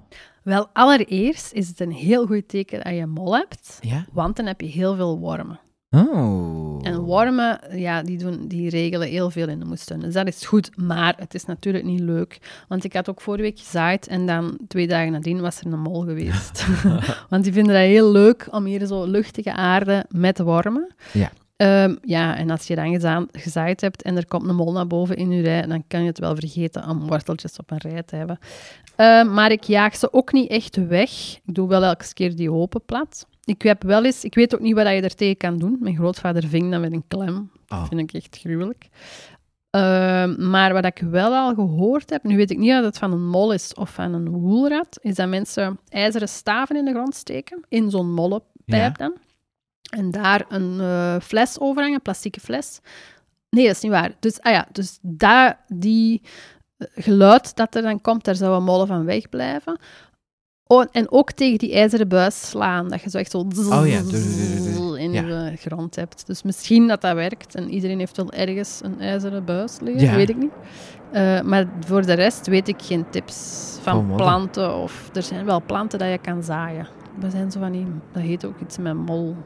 [0.46, 4.04] Wel, allereerst is het een heel goed teken dat je een mol hebt, Ja?
[4.12, 5.60] want dan heb je heel veel wormen.
[5.90, 6.78] Oh.
[6.82, 10.00] En wormen, ja, die, doen, die regelen heel veel in de moestuin.
[10.00, 12.64] Dus dat is goed, maar het is natuurlijk niet leuk.
[12.68, 15.80] Want ik had ook vorige week gezaaid en dan twee dagen nadien was er een
[15.80, 16.66] mol geweest.
[17.30, 20.94] want die vinden dat heel leuk om hier zo luchtige aarde met wormen.
[21.12, 21.30] Ja.
[21.56, 24.86] Ehm, ja, en als je dan geza- gezaaid hebt en er komt een mol naar
[24.86, 28.02] boven in je rij, dan kan je het wel vergeten om worteltjes op een rij
[28.02, 28.38] te hebben.
[28.96, 31.10] Ehm, maar ik jaag ze ook niet echt weg.
[31.44, 33.26] Ik doe wel elke keer die hopen plat.
[33.44, 35.76] Ik heb wel eens, ik weet ook niet wat je er tegen kan doen.
[35.80, 37.50] Mijn grootvader ving dat met een klem.
[37.68, 37.78] Oh.
[37.78, 38.88] Dat vind ik echt gruwelijk.
[39.70, 43.12] Ehm, maar wat ik wel al gehoord heb, nu weet ik niet of het van
[43.12, 47.14] een mol is of van een woelrat, is dat mensen ijzeren staven in de grond
[47.14, 49.12] steken, in zo'n mollenpijp dan.
[49.90, 52.80] En daar een eh, fles overhangen, een plastieke fles.
[53.50, 54.12] Nee, dat is niet waar.
[54.20, 56.22] Dus, ah ja, dus daar, die
[56.76, 59.78] eh, geluid dat er dan komt, daar zou een molen van wegblijven.
[60.68, 63.98] Oh, en ook tegen die ijzeren buis slaan, dat je zo echt zo Oh ja,
[64.98, 65.22] in Ja.
[65.46, 66.26] je grond hebt.
[66.26, 67.54] Dus misschien dat dat werkt.
[67.54, 70.14] En iedereen heeft wel ergens een ijzeren buis liggen, Ja.
[70.14, 70.52] weet ik niet.
[71.12, 73.36] Eh, maar voor de rest weet ik geen tips
[73.82, 74.74] van planten.
[74.76, 76.86] Of er zijn wel planten dat je kan zaaien.
[77.22, 79.36] Er zijn zo van die, dat heet ook iets met mol.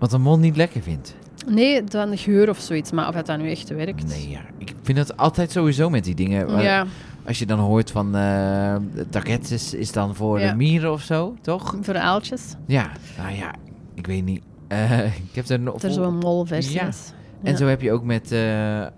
[0.00, 1.14] Wat een mol niet lekker vindt.
[1.46, 4.06] Nee, dan de geur of zoiets, maar of het dan nu echt werkt.
[4.06, 4.40] Nee, ja.
[4.58, 6.62] Ik vind het altijd sowieso met die dingen.
[6.62, 6.86] Ja,
[7.26, 8.76] Als je dan hoort van uh,
[9.10, 10.50] targets is, is dan voor Ja.
[10.50, 11.76] de mieren of zo, toch?
[11.80, 12.42] voor de aaltjes.
[12.66, 13.54] Ja, nou ja,
[13.94, 14.42] ik weet niet.
[14.68, 15.82] Eh, ik heb er nog.
[15.82, 16.86] Er zo'n molversie Ja.
[16.86, 17.12] is.
[17.42, 17.56] En Ja.
[17.58, 18.90] zo heb je ook met, eh, ehm,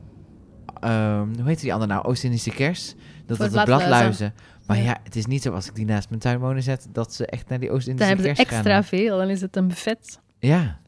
[1.37, 2.05] hoe heet die andere nou?
[2.07, 2.95] Oost-Indische kers.
[3.27, 4.35] Dat Voor dat de bladluizen.
[4.67, 4.83] Maar ja.
[4.83, 4.99] Ja.
[5.05, 7.59] het is niet zo als ik die naast mijn tuinwoner zet, dat ze echt naar
[7.59, 8.57] die Dan Oost-Indische hebben kers ze gaan.
[8.65, 10.21] extra veel, dan is het een buffet.
[10.39, 10.79] Ja,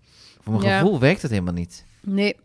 [0.44, 0.78] voor mijn Ja.
[0.78, 1.84] gevoel werkt dat helemaal niet.
[2.00, 2.36] Nee.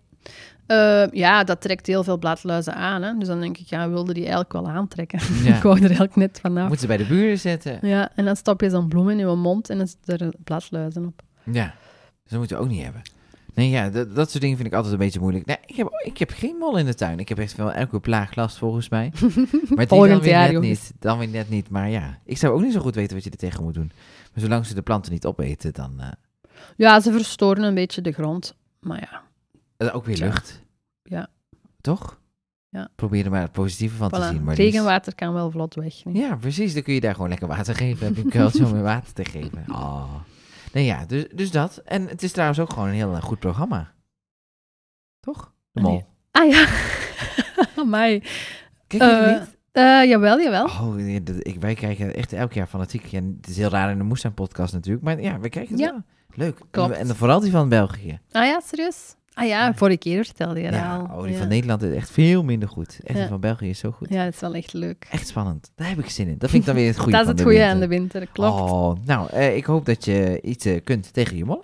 [0.65, 3.01] Eh, ja, dat trekt heel veel bladluizen aan.
[3.01, 3.17] Hè?
[3.17, 5.19] Dus dan denk ik, ja, wilde die eigenlijk wel aantrekken.
[5.43, 5.55] Ja.
[5.57, 6.61] ik wou er eigenlijk net vanaf.
[6.61, 7.79] Moeten ze bij de buren zetten.
[7.81, 11.05] Ja, en dan stop je zo'n bloem in je mond en dan zitten er bladluizen
[11.05, 11.21] op.
[11.43, 11.65] Ja,
[12.23, 13.01] dus dat moeten we ook niet hebben.
[13.53, 15.45] Nee, ja, dat, dat soort dingen vind ik altijd een beetje moeilijk.
[15.45, 17.19] Nee, ik heb, ik heb geen mol in de tuin.
[17.19, 19.11] Ik heb echt wel elke plaag last volgens mij.
[19.75, 20.67] Maar die dan weer net jongens.
[20.69, 20.91] niet.
[20.99, 21.69] Dan weer net niet.
[21.69, 23.91] Maar ja, ik zou ook niet zo goed weten wat je er tegen moet doen.
[24.33, 26.07] Maar zolang ze de planten niet opeten, dan eh,
[26.75, 28.55] Ja, ze verstoren een beetje de grond.
[28.79, 29.21] Maar ja,
[29.77, 30.63] eh, ook weer lucht.
[31.03, 31.27] Ja.
[31.81, 32.19] Toch?
[32.69, 32.89] Ja.
[32.95, 34.43] Probeer er maar het positieve van te zien.
[34.43, 36.03] Maar regenwater kan wel vlot weg.
[36.05, 36.15] nee.
[36.23, 36.73] Ja, precies.
[36.73, 38.05] Dan kun je daar gewoon lekker water geven.
[38.07, 39.63] Heb je een kuiltje om weer water te geven.
[39.67, 40.13] Oh.
[40.73, 41.77] Nee, ja, dus, dus dat.
[41.85, 43.93] En het is trouwens ook gewoon een heel eh, goed programma.
[45.19, 45.53] Toch?
[45.71, 45.91] De mol.
[45.91, 46.05] Nee.
[46.31, 46.67] Ah ja,
[47.83, 48.19] Amai.
[48.87, 49.57] Kijk je Eh, niet?
[49.71, 50.65] Eh, jawel, jawel.
[50.65, 53.05] Oh, dat- ik, wij kijken echt elk jaar fanatiek.
[53.05, 55.03] Ja, het is heel raar in de Moestuin podcast natuurlijk.
[55.05, 55.91] Maar ja, wij kijken het Ja.
[55.91, 56.03] wel.
[56.39, 56.59] Leuk.
[56.71, 56.93] Klopt.
[56.93, 58.19] En, en vooral die van België.
[58.31, 59.15] Ah ja, serieus?
[59.33, 61.17] Ah ja, vorige keer vertelde je dat Ja, al.
[61.17, 61.37] oh, die ja.
[61.37, 62.99] van Nederland is echt veel minder goed.
[63.03, 64.09] Echt die van België is zo goed.
[64.09, 65.07] Ja, dat is wel echt leuk.
[65.11, 65.71] Echt spannend.
[65.75, 66.37] Daar heb ik zin in.
[66.37, 68.27] Dat vind ik dan weer het goede dat is het de goede aan de winter,
[68.31, 68.59] klopt.
[68.61, 71.63] Oh, nou, eh, ik hoop dat je iets eh, kunt tegen je mol.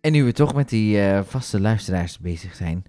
[0.00, 2.84] En nu we toch met die eh, vaste luisteraars bezig zijn,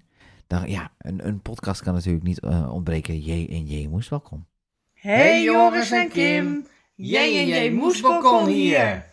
[0.46, 3.20] dan ja, een, een podcast kan natuurlijk niet ontbreken.
[3.20, 4.46] J en J moest welkom.
[4.94, 6.66] Hey Joris en Kim,
[7.02, 9.04] J en J Moesbalkon hier.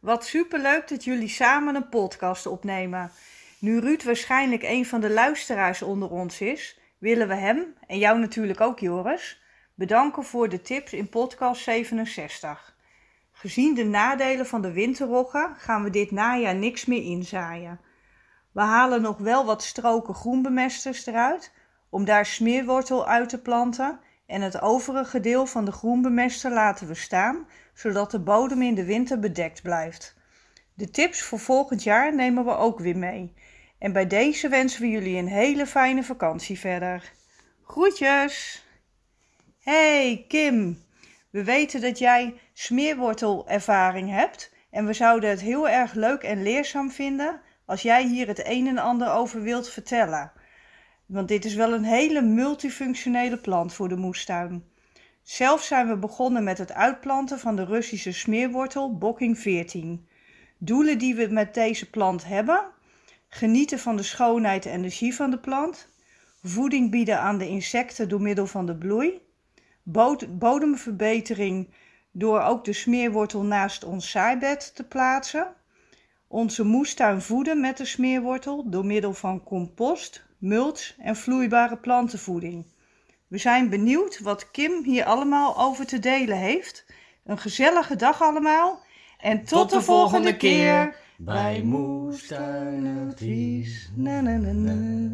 [0.00, 3.10] Wat superleuk dat jullie samen een podcast opnemen.
[3.58, 8.18] Nu Ruud waarschijnlijk een van de luisteraars onder ons is, willen we hem, en jou
[8.18, 9.42] natuurlijk ook Joris,
[9.74, 12.76] bedanken voor de tips in podcast 67.
[13.32, 17.80] Gezien de nadelen van de winterroggen gaan we dit najaar niks meer inzaaien.
[18.52, 21.52] We halen nog wel wat stroken groenbemesters eruit,
[21.90, 26.94] om daar smeerwortel uit te planten en het overige deel van de groenbemester laten we
[26.94, 30.16] staan, zodat de bodem in de winter bedekt blijft.
[30.74, 33.34] De tips voor volgend jaar nemen we ook weer mee.
[33.78, 37.12] En bij deze wensen we jullie een hele fijne vakantie verder.
[37.64, 38.64] Groetjes!
[39.60, 40.82] Hey Kim,
[41.30, 46.90] we weten dat jij smeerwortelervaring hebt en we zouden het heel erg leuk en leerzaam
[46.90, 50.32] vinden als jij hier het een en ander over wilt vertellen.
[51.10, 54.64] Want dit is wel een hele multifunctionele plant voor de moestuin.
[55.22, 60.08] Zelf zijn we begonnen met het uitplanten van de Russische smeerwortel Bokking 14.
[60.58, 62.62] Doelen die we met deze plant hebben:
[63.28, 65.88] genieten van de schoonheid en energie van de plant,
[66.42, 69.20] voeding bieden aan de insecten door middel van de bloei,
[69.82, 71.68] bod- bodemverbetering
[72.10, 75.46] door ook de smeerwortel naast ons zaaibed te plaatsen,
[76.28, 82.66] onze moestuin voeden met de smeerwortel door middel van compost, mulch en vloeibare plantenvoeding.
[83.26, 86.86] We zijn benieuwd wat Kim hier allemaal over te delen heeft.
[87.24, 88.80] Een gezellige dag allemaal
[89.18, 93.90] en tot, de, volgende keer bij Moestuinadvies.
[93.94, 95.08] Na, na, na, na.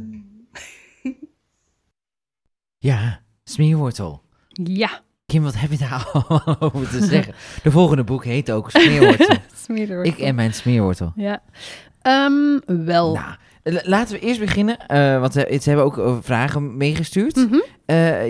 [2.78, 4.22] Ja, smeerwortel.
[4.48, 7.34] Ja, Kim, wat heb je daar allemaal over te zeggen?
[7.62, 9.36] De volgende boek heet ook Smeerwortel.
[9.64, 10.12] smeerwortel.
[10.12, 11.12] Ik en mijn smeerwortel.
[11.16, 11.42] Ja.
[12.02, 13.14] Ehm, wel.
[13.14, 13.34] Nou,
[13.82, 17.36] laten we eerst beginnen, eh, want eh, ze hebben ook eh, vragen meegestuurd.
[17.36, 17.58] Mhm.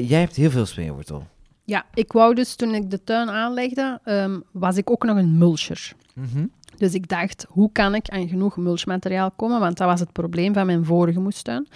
[0.06, 1.26] Jij hebt heel veel smeerwortel.
[1.64, 5.38] Ja, ik wou dus toen ik de tuin aanlegde, ehm, was ik ook nog een
[5.38, 5.92] mulcher.
[6.14, 6.46] Mhm.
[6.76, 9.60] Dus ik dacht, hoe kan ik aan genoeg mulchmateriaal komen?
[9.60, 11.68] Want dat was het probleem van mijn vorige moestuin.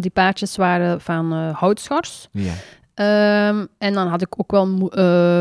[0.00, 2.28] Die paadjes waren van eh, houtschors.
[2.30, 2.52] Ja.
[2.94, 4.90] Ehm, en dan had ik ook wel mo-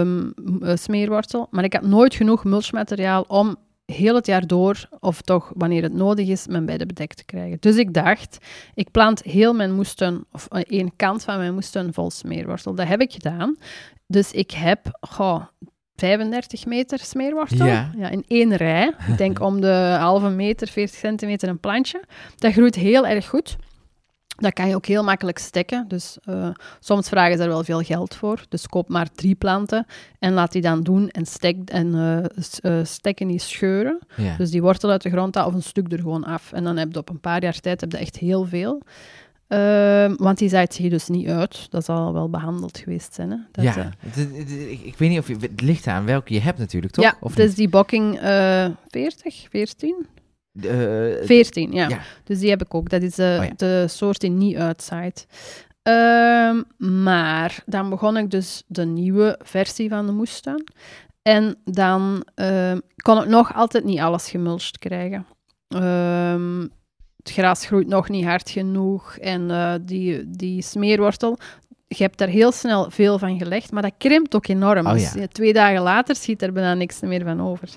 [0.03, 1.47] m- eh, smeerwortel.
[1.51, 5.93] Maar ik had nooit genoeg mulchmateriaal om heel het jaar door, of toch wanneer het
[5.93, 7.57] nodig is, mijn bedden bedekt te krijgen.
[7.59, 8.37] Dus ik dacht,
[8.73, 12.75] ik plant heel mijn moestuin, of eh, één kant van mijn moestuin vol smeerwortel.
[12.75, 13.55] Dat heb ik gedaan.
[14.07, 15.41] Dus ik heb goh,
[15.95, 17.89] 35 meter smeerwortel Ja.
[18.09, 18.93] in één rij.
[19.07, 22.03] Ik denk om de halve meter, 40 centimeter een plantje.
[22.35, 23.55] Dat groeit heel erg goed.
[24.35, 25.85] Dat kan je ook heel makkelijk stekken.
[25.87, 28.45] Dus eh, soms vragen ze er wel veel geld voor.
[28.49, 29.85] Dus koop maar drie planten
[30.19, 31.95] en laat die dan doen en, stek, en
[32.61, 33.99] eh, stekken die scheuren.
[34.17, 34.35] ja.
[34.37, 36.51] Dus die wortel uit de grond of een stuk er gewoon af.
[36.53, 38.81] En dan heb je op een paar jaar tijd heb je echt heel veel.
[39.47, 41.67] Ehm, want die zaait zich dus niet uit.
[41.71, 43.29] Dat zal wel behandeld geweest zijn.
[43.31, 43.37] Hè?
[43.51, 45.35] Dat, ja, het- het- het- ik, ik weet niet of je...
[45.39, 47.03] Het ligt aan welke je hebt natuurlijk, toch?
[47.05, 47.55] ja, Of dus niet?
[47.55, 50.05] die bokking eh 40, 14?
[50.61, 51.87] Eh, 14, ja.
[51.89, 51.99] ja.
[52.23, 52.89] Dus die heb ik ook.
[52.89, 53.53] Dat is de, Oh ja.
[53.55, 55.27] de soort die niet uitzaait.
[55.83, 60.63] Ehm, maar dan begon ik dus de nieuwe versie van de moestuin.
[61.21, 65.25] En dan ehm, kon ik nog altijd niet alles gemulcht krijgen.
[65.67, 66.61] Ehm,
[67.17, 69.17] het gras groeit nog niet hard genoeg.
[69.17, 71.37] En eh, die, die smeerwortel,
[71.97, 74.85] je hebt daar heel snel veel van gelegd, maar dat krimpt ook enorm.
[74.85, 75.27] Oh Dus ja.
[75.27, 77.69] twee dagen later schiet er bijna niks meer van over.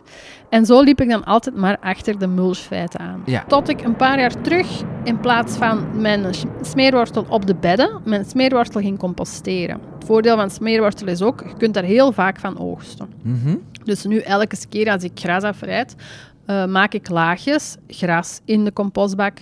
[0.49, 3.23] En zo liep ik dan altijd maar achter de mulchfeiten aan.
[3.27, 3.45] Ja.
[3.45, 8.25] Tot ik een paar jaar terug, in plaats van mijn smeerwortel op de bedden, mijn
[8.25, 9.81] smeerwortel ging composteren.
[9.95, 13.09] Het voordeel van smeerwortel is ook, je kunt daar heel vaak van oogsten.
[13.23, 13.57] mhm.
[13.85, 15.95] Dus nu elke keer als ik gras afrijd,
[16.47, 19.39] eh, maak ik laagjes gras in de compostbak.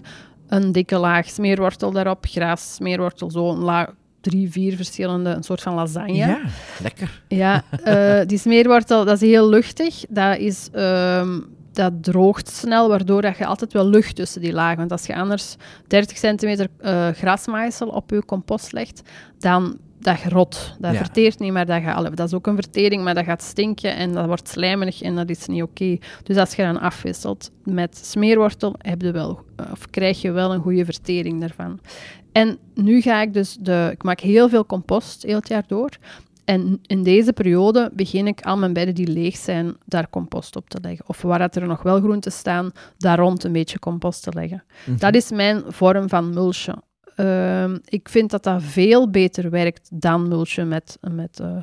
[0.48, 3.90] Een dikke laag smeerwortel daarop, gras, smeerwortel, zo een laag,
[4.24, 6.14] drie, vier verschillende, een soort van lasagne.
[6.14, 6.38] Ja,
[6.82, 7.22] lekker.
[7.28, 10.04] Ja, eh, die smeerwortel, dat is heel luchtig.
[10.08, 11.40] Dat, is, ehm,
[11.72, 14.78] dat droogt snel, waardoor dat je altijd wel lucht tussen die lagen.
[14.78, 15.56] Want als je anders
[15.86, 19.02] 30 centimeter eh grasmaaisel op je compost legt,
[19.38, 20.76] dan dat rot.
[20.78, 20.98] Dat Ja.
[20.98, 24.12] verteert niet, maar dat, gaat, dat is ook een vertering, maar dat gaat stinken en
[24.12, 25.98] dat wordt slijmerig en dat is niet oké.
[26.22, 29.40] Dus als je dan afwisselt met smeerwortel, heb je wel,
[29.72, 31.78] of krijg je wel een goede vertering daarvan.
[32.32, 35.88] En nu ga ik dus, de, ik maak heel veel compost heel het jaar door.
[36.44, 40.68] En in deze periode begin ik al mijn bedden die leeg zijn, daar compost op
[40.70, 41.04] te leggen.
[41.08, 44.64] Of waar dat er nog wel groenten staan, daar rond een beetje compost te leggen.
[44.86, 44.98] Mhm.
[44.98, 46.82] Dat is mijn vorm van mulchen.
[47.16, 51.62] Ehm, ik vind dat dat veel beter werkt dan mulchen met, met eh,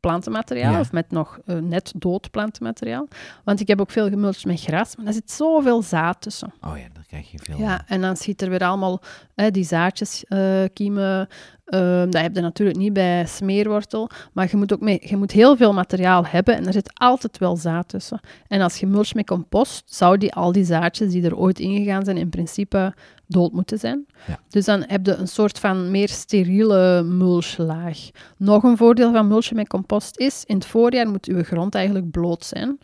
[0.00, 0.80] plantenmateriaal Ja.
[0.80, 3.08] of met nog eh, net dood plantenmateriaal.
[3.44, 6.52] Want ik heb ook veel gemulcht met gras, maar daar zit zoveel zaad tussen.
[6.60, 7.58] Oh ja, dan krijg je veel.
[7.58, 9.00] Ja, en dan schiet er weer allemaal
[9.34, 11.28] hè, die zaadjes eh, kiemen.
[11.68, 14.10] Ehm, dat heb je natuurlijk niet bij smeerwortel.
[14.32, 17.38] Maar je moet, ook mee, je moet heel veel materiaal hebben en er zit altijd
[17.38, 18.20] wel zaad tussen.
[18.46, 22.04] En als je mulcht met compost, zou die, al die zaadjes die er ooit ingegaan
[22.04, 22.94] zijn, in principe
[23.26, 24.06] dood moeten zijn.
[24.26, 24.38] Ja.
[24.48, 27.98] Dus dan heb je een soort van meer steriele mulchlaag.
[28.36, 32.10] Nog een voordeel van mulchen met compost is, in het voorjaar moet uw grond eigenlijk
[32.10, 32.78] bloot zijn.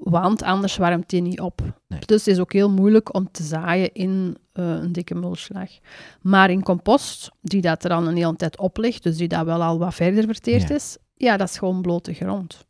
[0.00, 1.60] Want anders warmt die niet op.
[1.88, 2.00] Nee.
[2.06, 5.78] Dus het is ook heel moeilijk om te zaaien in eh, een dikke mulchlaag.
[6.22, 9.44] Maar in compost, die dat er dan een hele tijd op ligt, dus die dat
[9.44, 10.74] wel al wat verder verteerd Ja.
[10.74, 12.66] is, ja, dat is gewoon blote grond.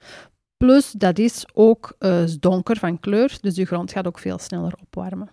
[0.56, 4.74] Plus, dat is ook eh, donker van kleur, dus de grond gaat ook veel sneller
[4.82, 5.28] opwarmen.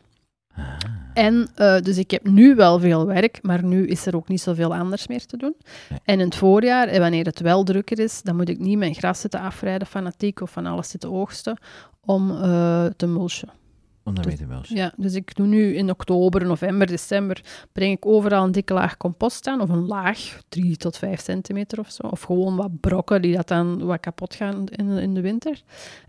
[0.55, 0.77] Ah.
[1.13, 4.41] En eh, dus ik heb nu wel veel werk, maar nu is er ook niet
[4.41, 5.55] zoveel anders meer te doen.
[5.89, 5.99] Nee.
[6.03, 8.95] En in het voorjaar, en wanneer het wel drukker is, dan moet ik niet mijn
[8.95, 11.57] gras zitten afrijden, fanatiek of van alles zitten oogsten,
[12.05, 13.49] om eh, te mulchen.
[14.03, 14.75] Om daarmee Dus- te mulchen.
[14.75, 18.97] Ja, dus ik doe nu in oktober, november, december, breng ik overal een dikke laag
[18.97, 22.07] compost aan, of een laag, 3 tot 5 centimeter of zo.
[22.07, 25.61] Of gewoon wat brokken die dat dan wat kapot gaan in, in de winter.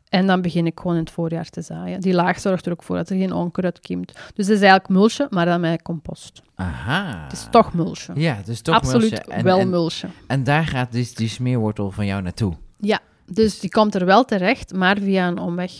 [0.08, 2.00] En dan begin ik gewoon in het voorjaar te zaaien.
[2.00, 4.12] Die laag zorgt er ook voor dat er geen onkruid kiemt.
[4.12, 6.42] Dus het is eigenlijk mulchen, maar dan met compost.
[6.54, 7.22] Aha.
[7.22, 8.20] Het is toch mulchen.
[8.20, 9.32] Ja, dus toch Absoluut mulchen.
[9.32, 10.10] En, wel en, mulchen.
[10.26, 12.54] en daar gaat dus die smeerwortel van jou naartoe.
[12.78, 15.72] Ja, dus die komt er wel terecht, maar via een omweg.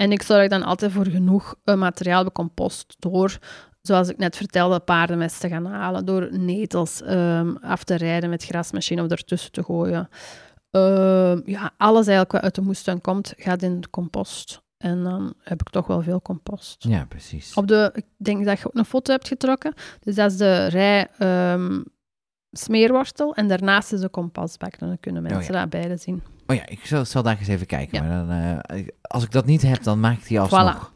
[0.00, 3.38] En ik zorg dan altijd voor genoeg eh, materiaal bij compost door,
[3.82, 8.44] zoals ik net vertelde, paardenmest te gaan halen, door netels ehm, af te rijden met
[8.44, 10.08] grasmachine of ertussen te gooien.
[10.70, 14.62] Ehm, ja, alles eigenlijk wat uit de moestuin komt, gaat in de compost.
[14.76, 16.84] En dan heb ik toch wel veel compost.
[16.84, 17.54] Ja, precies.
[17.54, 19.74] Op de, ik denk dat je ook een foto hebt getrokken.
[20.00, 21.82] Dus dat is de rij ehm,
[22.50, 24.78] smeerwortel en daarnaast is de compostbak.
[24.78, 25.60] Dan kunnen mensen Oh ja.
[25.60, 26.22] dat beide zien.
[26.50, 28.02] Oh ja, ik zal, zal daar eens even kijken.
[28.04, 28.08] Ja.
[28.08, 30.92] Maar dan, eh, als ik dat niet heb, dan maak ik die alsnog.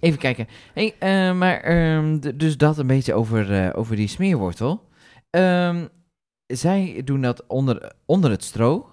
[0.00, 0.46] Even kijken.
[0.74, 4.88] Hey, eh, maar ehm, dus dat een beetje over, eh, over die smeerwortel.
[5.30, 5.86] Ehm,
[6.46, 8.86] zij doen dat onder, onder het stro.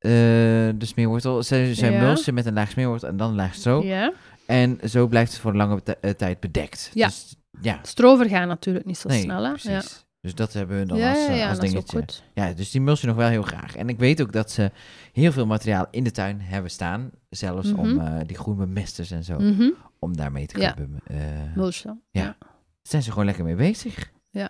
[0.00, 1.42] de smeerwortel.
[1.42, 2.00] Zij, zij Ja.
[2.00, 3.82] mulchen met een laag smeerwortel en dan een laag stro.
[3.84, 4.12] Ja.
[4.46, 6.90] En zo blijft het voor een lange ti- tijd bedekt.
[6.94, 7.06] Ja.
[7.06, 7.78] Dus, ja.
[7.82, 9.48] Stro vergaan natuurlijk niet zo Nee, snel, hè?
[9.50, 9.70] precies.
[9.70, 10.06] Ja.
[10.20, 11.98] Dus dat hebben we dan ja, als, ja, eh, ja, als dingetje.
[11.98, 12.22] goed.
[12.34, 13.76] Ja, dus die mulchen nog wel heel graag.
[13.76, 14.70] En ik weet ook dat ze
[15.12, 17.10] heel veel materiaal in de tuin hebben staan.
[17.30, 18.00] Zelfs om Mhm.
[18.06, 19.38] eh, die groenbemesters en zo.
[19.38, 19.70] Mhm.
[19.98, 21.00] Om daarmee te kunnen.
[21.04, 21.16] eh,
[21.54, 22.02] Mulchen.
[22.10, 22.36] ja.
[22.82, 24.10] zijn ze gewoon lekker mee bezig.
[24.30, 24.48] Ja.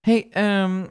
[0.00, 0.84] hey, ehm,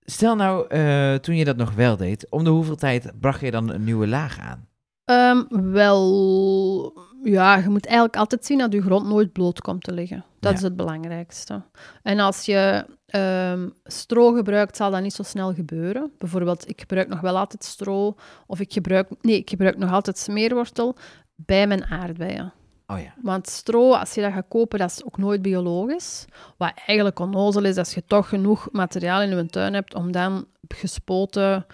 [0.00, 3.50] stel nou, eh, toen je dat nog wel deed, om de hoeveel tijd bracht je
[3.50, 4.68] dan een nieuwe laag aan?
[5.04, 9.92] Ehm, wel, ja, je moet eigenlijk altijd zien dat je grond nooit bloot komt te
[9.92, 10.24] liggen.
[10.40, 10.56] Dat Ja.
[10.56, 11.62] is het belangrijkste.
[12.02, 16.12] En als je ehm, stro gebruikt, zal dat niet zo snel gebeuren.
[16.18, 18.14] Bijvoorbeeld, ik gebruik nog wel altijd stro,
[18.46, 20.96] of ik gebruik, nee, ik gebruik nog altijd smeerwortel
[21.34, 22.52] bij mijn aardbeien.
[22.86, 23.14] Oh ja.
[23.22, 26.24] Want stro, als je dat gaat kopen, dat is ook nooit biologisch.
[26.56, 30.46] Wat eigenlijk onnozel is, als je toch genoeg materiaal in je tuin hebt om dan
[30.68, 31.66] gespoten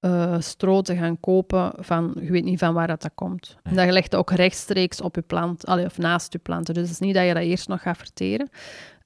[0.00, 3.56] eh, stro te gaan kopen van, je weet niet van waar dat, dat komt.
[3.62, 6.74] En dat je legt ook rechtstreeks op je plant, allee, of naast je planten.
[6.74, 8.50] Dus het is niet dat je dat eerst nog gaat verteren.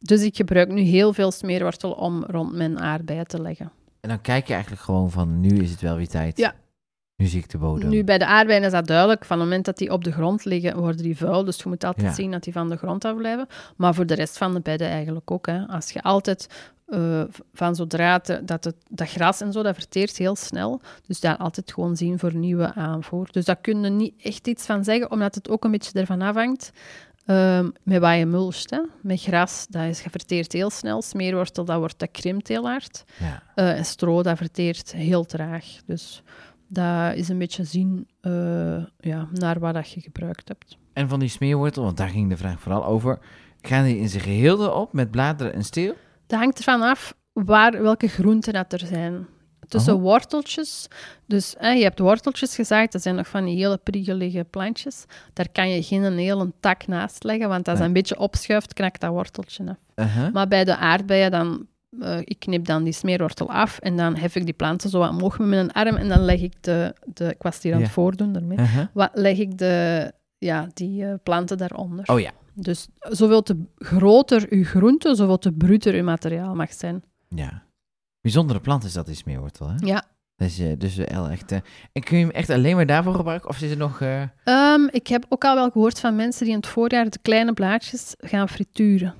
[0.04, 3.72] Dus ik gebruik nu heel veel smeerwortel om rond mijn aardbeien te leggen.
[4.00, 6.36] En dan kijk je eigenlijk gewoon van, nu is het wel weer tijd.
[6.38, 6.54] Ja.
[7.16, 7.88] Nu zie ik de bodem.
[7.88, 9.24] Nu, bij de aardbeien is dat duidelijk.
[9.24, 11.44] Van het moment dat die op de grond liggen, worden die vuil.
[11.44, 12.12] Dus je moet altijd Ja.
[12.14, 13.46] zien dat die van de grond afblijven.
[13.76, 15.46] Maar voor de rest van de bedden eigenlijk ook.
[15.46, 15.66] Hè.
[15.66, 20.16] Als je altijd eh, van zodra het, dat, het, dat gras en zo, dat verteert
[20.16, 20.80] heel snel.
[21.06, 23.28] Dus daar altijd gewoon zien voor nieuwe aanvoer.
[23.30, 26.22] Dus daar kun je niet echt iets van zeggen, omdat het ook een beetje ervan
[26.22, 26.72] afhangt.
[27.26, 28.70] Ehm, met wat je mulcht.
[28.70, 28.80] Hè.
[29.02, 31.02] Met gras, dat is, verteert heel snel.
[31.02, 33.04] Smeerwortel, dat, wordt, dat krimpt heel hard.
[33.18, 33.42] Ja.
[33.54, 35.64] Eh, en stro, dat verteert heel traag.
[35.86, 36.22] Dus
[36.68, 40.78] dat is een beetje zien eh, ja, naar wat dat je gebruikt hebt.
[40.92, 43.18] En van die smeerwortel, want daar ging de vraag vooral over.
[43.60, 45.94] Gaan die in zijn geheel erop met bladeren en steel?
[46.26, 49.26] Dat hangt ervan af waar, welke groenten dat er zijn.
[49.68, 50.00] Tussen Oh.
[50.02, 50.88] worteltjes,
[51.26, 55.04] dus hè, je hebt worteltjes gezaaid, dat zijn nog van die hele priegelige plantjes.
[55.32, 57.86] Daar kan je geen een hele tak naast leggen, want als dat Nee.
[57.86, 60.06] een beetje opschuift, knakt dat worteltje af.
[60.06, 60.32] Uh-huh.
[60.32, 61.66] Maar bij de aardbeien, dan,
[62.00, 65.10] eh, ik knip dan die smeerwortel af en dan hef ik die planten zo wat
[65.10, 67.88] omhoog met mijn arm en dan leg ik de, de ik was hier aan het
[67.88, 67.94] Ja.
[67.94, 68.86] voordoen daarmee, Uh-huh.
[68.92, 72.04] wat leg ik de, ja, die eh, planten daaronder.
[72.10, 72.30] Oh ja.
[72.56, 77.02] Dus zoveel te groter uw groente, zoveel te bruter uw materiaal mag zijn.
[77.28, 77.62] Ja.
[78.24, 79.74] Bijzondere plant is dat, die smeerwortel, hè?
[79.78, 80.02] Ja.
[80.36, 81.52] Dus, eh, dus wel echt...
[81.52, 81.58] eh,
[81.92, 83.48] en kun je hem echt alleen maar daarvoor gebruiken?
[83.48, 84.00] Of is er nog...
[84.00, 87.18] eh, Ehm, ik heb ook al wel gehoord van mensen die in het voorjaar de
[87.22, 89.14] kleine blaadjes gaan frituren.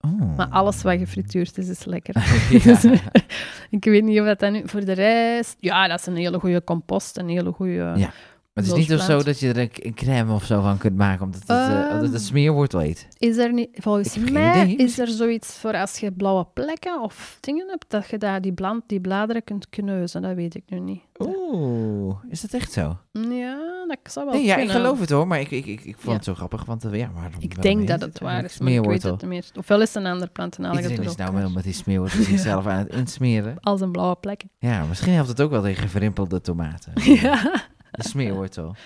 [0.00, 0.36] Oh.
[0.36, 2.14] Maar alles wat gefrituurd is, is lekker.
[2.50, 2.58] Ja.
[2.62, 2.84] Dus,
[3.70, 5.56] ik weet niet of dat dan nu voor de rest...
[5.60, 7.92] Ja, dat is een hele goede compost, een hele goede...
[7.96, 8.10] Ja.
[8.56, 10.78] Maar het is niet of zo dat je er een, een crème of zo van
[10.78, 13.08] kunt maken, omdat het, omdat het smeerwortel heet.
[13.18, 13.68] Is er niet...
[13.72, 18.18] Volgens mij is er zoiets voor als je blauwe plekken of dingen hebt, dat je
[18.18, 20.22] daar die, bland, die bladeren kunt kneuzen.
[20.22, 21.00] Dat weet ik nu niet.
[21.18, 22.96] Oeh, is dat echt zo?
[23.12, 23.56] Ja,
[23.88, 26.06] dat zou wel Nee, ja, ik geloof het hoor, maar ik, ik, ik, ik vond
[26.06, 26.12] Ja.
[26.12, 28.84] het zo grappig, want eh, ja, waarom, Ik denk dat het waar is, maar ik
[28.84, 29.44] weet het meer.
[29.58, 31.54] Ofwel is het een ander plant en het Iedereen er is nou wel uit.
[31.54, 33.56] met die smeerwortel zichzelf aan het insmeren.
[33.60, 34.44] Als een blauwe plek.
[34.58, 36.92] Ja, misschien helpt het ook wel tegen verrimpelde tomaten.
[37.14, 37.64] Ja.
[37.96, 38.74] De smeerwortel.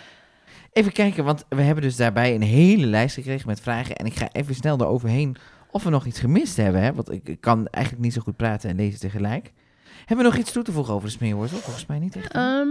[0.73, 3.97] Even kijken, want we hebben dus daarbij een hele lijst gekregen met vragen.
[3.97, 5.37] En ik ga even snel eroverheen
[5.71, 6.83] of we nog iets gemist hebben.
[6.83, 6.95] Hè?
[6.95, 9.53] Want ik, kan eigenlijk niet zo goed praten en lezen tegelijk.
[9.99, 11.59] Hebben we nog iets toe te voegen over de smeerwortel?
[11.59, 12.33] Volgens mij niet echt.
[12.33, 12.69] Ehm,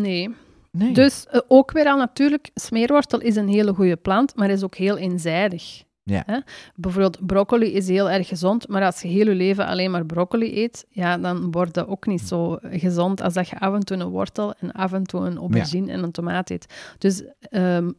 [0.00, 0.34] nee.
[0.70, 0.92] nee.
[0.92, 4.74] Dus eh, ook weer al natuurlijk, smeerwortel is een hele goede plant, maar is ook
[4.74, 5.82] heel eenzijdig.
[6.08, 6.22] Ja.
[6.26, 6.38] Hè?
[6.74, 10.62] Bijvoorbeeld broccoli is heel erg gezond, maar als je heel je leven alleen maar broccoli
[10.62, 13.96] eet, ja, dan wordt dat ook niet zo gezond als dat je af en toe
[13.96, 16.74] een wortel en af en toe een aubergine en een tomaat eet.
[16.98, 17.90] Dus ehm,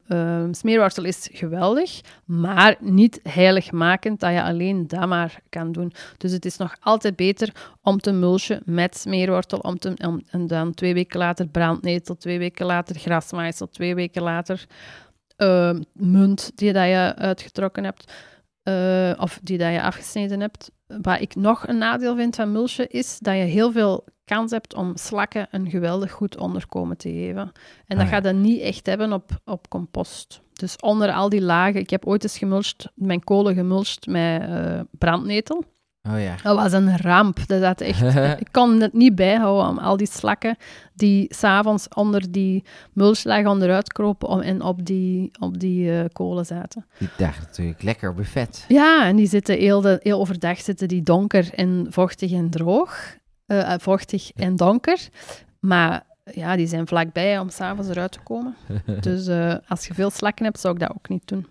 [0.52, 5.94] smeerwortel is geweldig, maar niet heiligmakend dat je alleen dat maar kan doen.
[6.18, 10.48] Dus het is nog altijd beter om te mulchen met smeerwortel om te, om, en
[10.48, 14.68] dan twee weken later brandnetel, twee weken later grasmaaisel, twee weken later
[15.40, 18.14] ehm, munt die dat je uitgetrokken hebt
[18.64, 20.72] eh, of die dat je afgesneden hebt.
[20.88, 24.74] Wat ik nog een nadeel vind van mulchen is dat je heel veel kans hebt
[24.74, 27.52] om slakken een geweldig goed onderkomen te geven.
[27.86, 28.10] En dat Ah, ja.
[28.10, 30.42] gaat je niet echt hebben op, op compost.
[30.54, 34.80] Dus onder al die lagen, ik heb ooit eens gemulcht, mijn kolen gemulcht met eh,
[34.92, 35.64] brandnetel.
[36.04, 36.36] Oh ja.
[36.44, 37.48] Dat was een ramp.
[37.48, 40.58] Dat echt, ik kon het niet bijhouden om al die slakken
[41.00, 46.06] die s'avonds onder die mulch lagen onderuit kropen om, en op die, op die eh,
[46.14, 46.86] kolen zaten.
[46.98, 48.66] Die dacht natuurlijk lekker buffet.
[48.68, 53.18] Ja, en die zitten heel, de, heel overdag zitten die donker en vochtig en droog.
[53.46, 55.08] Eh, eh, vochtig en donker.
[55.60, 58.56] Maar ja, die zijn vlakbij om s'avonds eruit te komen.
[59.02, 59.30] Dus
[59.68, 61.48] als je veel slakken hebt, zou ik dat ook niet doen.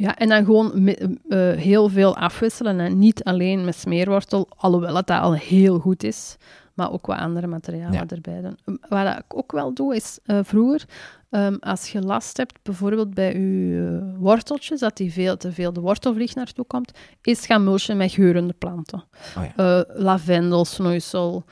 [0.00, 2.80] Ja, en dan gewoon me- eh, heel veel afwisselen.
[2.80, 6.36] En niet alleen met smeerwortel, alhoewel het dat al heel goed is.
[6.74, 8.06] Maar ook wat andere materialen Ja.
[8.06, 8.58] erbij doen.
[8.64, 10.84] Um, Wat ik ook wel doe, is eh, vroeger,
[11.30, 15.72] ehm, als je last hebt, bijvoorbeeld bij je eh, worteltjes, dat die veel te veel
[15.72, 19.04] de wortelvlieg naartoe komt, is gaan mulchen met geurende planten.
[19.38, 19.84] Oh ja.
[19.88, 21.44] Lavendel, snoeisel,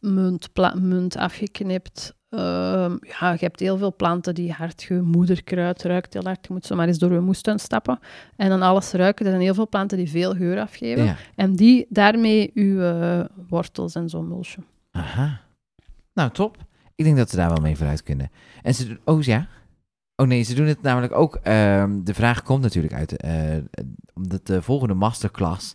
[0.00, 0.48] munt,
[0.80, 2.14] munt afgeknipt.
[2.28, 6.46] Ehm, ja, je hebt heel veel planten die hard ge- moederkruid ruikt heel hard.
[6.46, 7.98] Je moet zo maar eens door je moestuin stappen.
[8.36, 9.24] En dan alles ruiken.
[9.24, 11.04] Er zijn heel veel planten die veel geur afgeven.
[11.04, 11.16] ja.
[11.34, 14.64] En die daarmee uw eh, wortels en zo mulchen.
[14.90, 15.40] Aha.
[16.14, 16.56] Nou, top.
[16.94, 18.30] Ik denk dat ze daar wel mee vooruit kunnen.
[18.62, 18.98] En ze doen...
[19.04, 19.46] Oh, ja?
[20.16, 21.34] Oh nee, ze doen het namelijk ook...
[21.42, 23.16] ehm, de vraag komt natuurlijk uit...
[23.16, 23.56] eh
[24.14, 25.74] omdat de volgende masterclass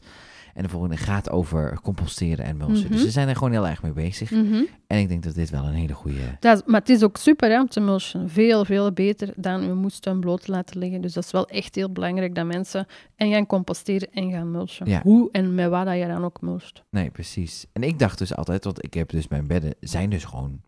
[0.54, 2.84] En de volgende gaat over composteren en mulchen.
[2.84, 2.92] Mhm.
[2.92, 4.32] Dus ze zijn er gewoon heel erg mee bezig.
[4.32, 4.64] Mhm.
[4.88, 6.38] En ik denk dat dit wel een hele goede...
[6.40, 8.30] Dat, maar het is ook super hè, om te mulchen.
[8.30, 11.02] Veel, veel beter dan uw moestuin bloot te laten liggen.
[11.02, 14.90] Dus dat is wel echt heel belangrijk dat mensen en gaan composteren en gaan mulchen.
[14.90, 15.02] Ja.
[15.04, 16.84] Hoe en met wat dat je dan ook mulcht.
[16.90, 17.66] Nee, precies.
[17.74, 20.62] En ik dacht dus altijd, want ik heb dus mijn bedden zijn dus gewoon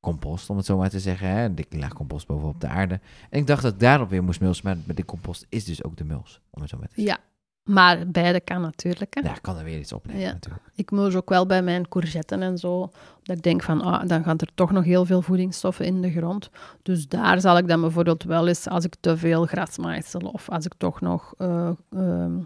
[0.00, 1.28] compost, om het zo maar te zeggen.
[1.28, 1.44] Hè?
[1.44, 3.00] Een dikke laag compost bovenop de aarde.
[3.30, 5.84] En ik dacht dat ik daarop weer moest mulsen, maar met de compost is dus
[5.84, 7.14] ook de muls, om het zo maar te zeggen.
[7.14, 7.27] Ja,
[7.68, 9.14] maar beide kan natuurlijk.
[9.14, 9.20] Hè.
[9.20, 10.32] Ja, ik kan er weer iets opnemen Ja.
[10.32, 10.64] natuurlijk.
[10.74, 12.90] Ik mulch ook wel bij mijn courgetten en zo.
[13.22, 16.10] Dat ik denk van, ah, dan gaan er toch nog heel veel voedingsstoffen in de
[16.10, 16.50] grond.
[16.82, 20.64] Dus daar zal ik dan bijvoorbeeld wel eens, als ik te veel grasmaaisel of als
[20.64, 22.38] ik toch nog ehm,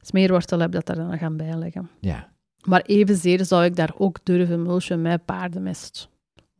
[0.00, 1.90] smeerwortel heb, dat er dan gaan bijleggen.
[2.00, 2.28] Ja,
[2.64, 6.08] Maar evenzeer zou ik daar ook durven mulchen met paardenmest.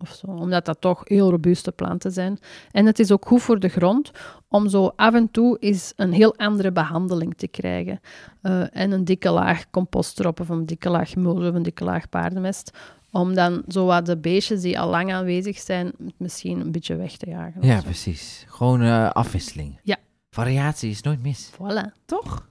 [0.01, 2.38] Of zo, omdat dat toch heel robuuste planten zijn.
[2.70, 4.11] En het is ook goed voor de grond
[4.48, 8.01] om zo af en toe eens een heel andere behandeling te krijgen.
[8.42, 11.84] Eh, en een dikke laag compost erop, of een dikke laag mulch, of een dikke
[11.84, 12.70] laag paardenmest.
[13.11, 17.16] Om dan zo wat de beestjes die al lang aanwezig zijn, misschien een beetje weg
[17.16, 17.66] te jagen.
[17.66, 18.44] ja precies.
[18.48, 19.78] Gewoon eh, afwisseling.
[19.82, 19.96] Ja.
[20.30, 21.51] Variatie is nooit mis.
[21.53, 22.05] Voilà.
[22.05, 22.48] Toch?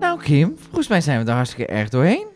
[0.00, 2.26] Nou Kim, volgens mij zijn we er hartstikke erg doorheen.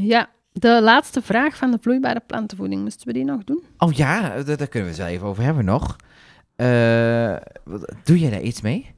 [0.00, 3.62] Ja, de laatste vraag van de vloeibare plantenvoeding, moesten we die nog doen?
[3.78, 5.96] Oh ja, daar, daar kunnen we het wel even over hebben nog.
[6.56, 7.36] Eh,
[8.04, 8.90] doe jij daar iets mee?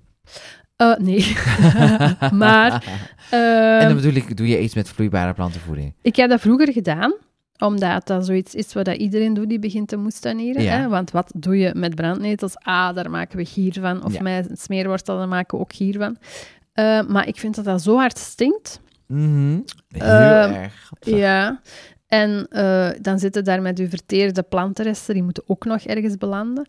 [0.76, 1.36] Eh, nee.
[2.32, 2.84] maar
[3.30, 5.94] en ehm, dan bedoel ik, doe je iets met vloeibare plantenvoeding?
[6.02, 7.14] Ik heb dat vroeger gedaan,
[7.58, 10.62] omdat dat zoiets is wat dat iedereen doet die begint te moestuinieren.
[10.62, 10.76] Ja.
[10.76, 10.88] Hè?
[10.88, 12.56] Want wat doe je met brandnetels?
[12.58, 14.04] Ah, daar maken we gier van.
[14.04, 14.22] Of Ja.
[14.22, 16.16] met smeerwortel, daar maken we ook gier van.
[16.72, 18.80] Eh, maar ik vind dat dat zo hard stinkt.
[19.10, 19.60] Mhm.
[19.88, 20.90] Heel Ehm, erg.
[21.00, 21.60] Ja.
[22.06, 26.66] En eh, dan zitten daar met uw verteerde plantenresten, die moeten ook nog ergens belanden.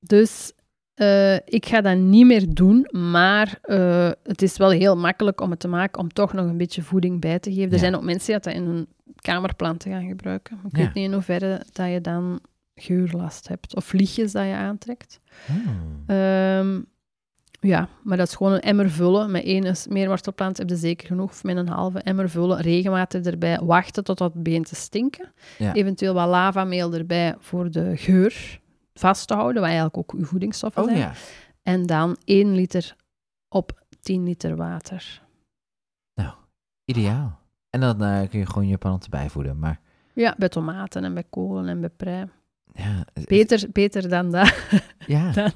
[0.00, 0.52] Dus
[0.94, 5.50] eh, ik ga dat niet meer doen, maar eh, het is wel heel makkelijk om
[5.50, 7.72] het te maken, om toch nog een beetje voeding bij te geven.
[7.72, 8.86] Er zijn ook mensen die dat in hun
[9.20, 10.58] kamerplanten gaan gebruiken.
[10.68, 10.84] Ik Ja.
[10.84, 12.40] weet niet in hoeverre dat je dan
[12.74, 15.20] geurlast hebt, of vliegjes dat je aantrekt.
[15.46, 16.02] Hmm.
[16.06, 16.80] Ehm,
[17.66, 19.30] ja, maar dat is gewoon een emmer vullen.
[19.30, 21.30] Met één meerwortelplant heb je zeker genoeg.
[21.30, 22.60] Of met een halve emmer vullen.
[22.60, 23.58] Regenwater erbij.
[23.62, 25.32] Wachten tot het begint te stinken.
[25.58, 25.72] Ja.
[25.74, 28.60] Eventueel wat lavameel erbij voor de geur
[28.94, 29.54] vast te houden.
[29.54, 31.00] Wat eigenlijk ook uw voedingsstoffen Oh zijn.
[31.00, 31.12] ja.
[31.62, 32.96] En dan 1 liter
[33.48, 35.22] op 10 liter water.
[36.86, 37.38] Ideaal.
[37.70, 39.58] En dan eh, kun je gewoon je planten bijvoeden.
[39.58, 39.80] Maar
[40.14, 42.28] Ja, bij tomaten en bij kolen en bij prei.
[42.74, 44.54] ja, Beter, beter dan dat,
[45.06, 45.50] ja, dan,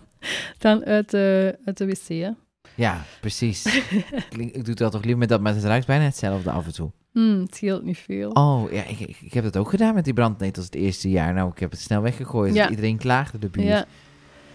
[0.59, 2.09] dan uit de, uit de wc.
[2.09, 2.31] Hè.
[2.75, 3.83] ja, precies.
[4.31, 6.73] Klink- ik doe dat toch liever met dat, maar het ruikt bijna hetzelfde af en
[6.73, 6.91] toe.
[7.13, 8.31] Hmm, het scheelt niet veel.
[8.31, 11.35] Oh, ja, ik, ik, ik heb dat ook gedaan met die brandnetels het eerste jaar.
[11.35, 12.55] Nou, ik heb het snel weggegooid.
[12.55, 12.71] Ja.
[12.71, 13.85] Iedereen klaagde de buurt ja.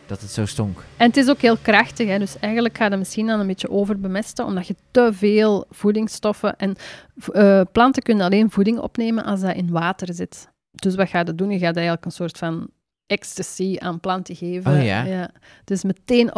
[0.06, 0.84] dat het zo stonk.
[0.98, 2.20] En het is ook heel krachtig, hè?
[2.20, 6.58] dus eigenlijk gaat het misschien dan een beetje overbemesten, omdat je te veel voedingsstoffen...
[6.58, 6.76] En
[7.32, 10.50] eh, planten kunnen alleen voeding opnemen als dat in water zit.
[10.72, 11.50] Dus wat ga je doen?
[11.50, 12.70] Je gaat eigenlijk een soort van
[13.08, 14.74] ecstasy aan planten geven.
[14.74, 15.30] Oh ja?
[15.64, 16.36] Dus meteen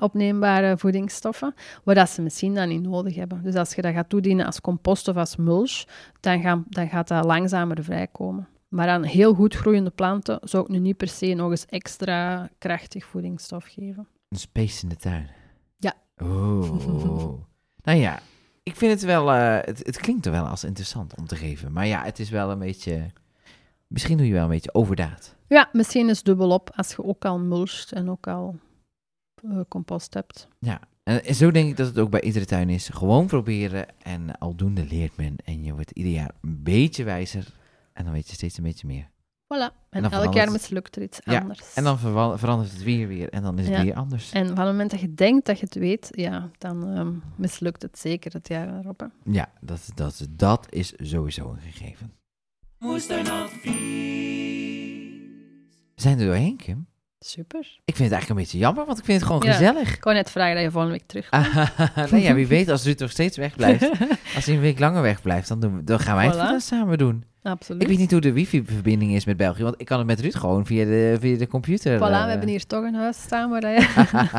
[0.00, 3.42] opneembare voedingsstoffen, waar dat ze misschien dan niet nodig hebben.
[3.42, 5.84] Dus als je dat gaat toedienen als compost of als mulch,
[6.20, 8.48] dan, gaan, dan gaat dat langzamer vrijkomen.
[8.68, 12.48] Maar aan heel goed groeiende planten zou ik nu niet per se nog eens extra
[12.58, 14.06] krachtig voedingsstof geven.
[14.28, 15.30] Een space in de tuin.
[15.76, 15.94] Ja.
[16.22, 16.70] Oh.
[17.82, 18.20] nou ja,
[18.62, 19.32] ik vind het wel...
[19.32, 21.72] eh, het, het klinkt er wel als interessant om te geven.
[21.72, 23.06] Maar ja, het is wel een beetje...
[23.86, 25.36] Misschien doe je wel een beetje overdaad.
[25.54, 28.58] Ja, misschien is dubbelop als je ook al mulcht en ook al
[29.42, 30.48] eh, compost hebt.
[30.58, 32.88] Ja, en en zo denk ik dat het ook bij iedere tuin is.
[32.88, 35.36] Gewoon proberen en aldoende leert men.
[35.44, 37.46] En je wordt ieder jaar een beetje wijzer.
[37.92, 39.08] En dan weet je steeds een beetje meer.
[39.44, 39.48] Voilà.
[39.48, 41.74] En, dan elk verandert jaar mislukt er iets Ja, anders.
[41.74, 41.98] En dan
[42.38, 43.28] verandert het weer weer.
[43.28, 43.82] En dan is het Ja.
[43.82, 44.32] weer anders.
[44.32, 47.82] En van het moment dat je denkt dat je het weet, ja, dan ehm, mislukt
[47.82, 49.00] het zeker het jaar erop.
[49.00, 49.06] Hè.
[49.32, 52.12] Ja, dat, dat, dat is sowieso een gegeven.
[52.78, 53.00] We
[56.00, 56.86] zijn er doorheen, Kim.
[57.20, 57.60] Super.
[57.60, 59.52] Ik vind het eigenlijk een beetje jammer, want ik vind het gewoon Ja.
[59.52, 59.94] gezellig.
[59.96, 61.30] Ik wou net vragen dat je volgende week terug
[62.10, 63.90] nee, ja, wie weet, als Ruud nog steeds wegblijft.
[64.36, 67.24] als hij een week langer wegblijft, dan, doen we, dan gaan wij het samen doen.
[67.42, 67.82] Absoluut.
[67.82, 70.34] Ik weet niet hoe de wifi-verbinding is met België, want ik kan het met Ruud
[70.34, 71.98] gewoon via de, via de computer.
[71.98, 73.86] Voilà, eh, we hebben hier toch een huis staan waar je...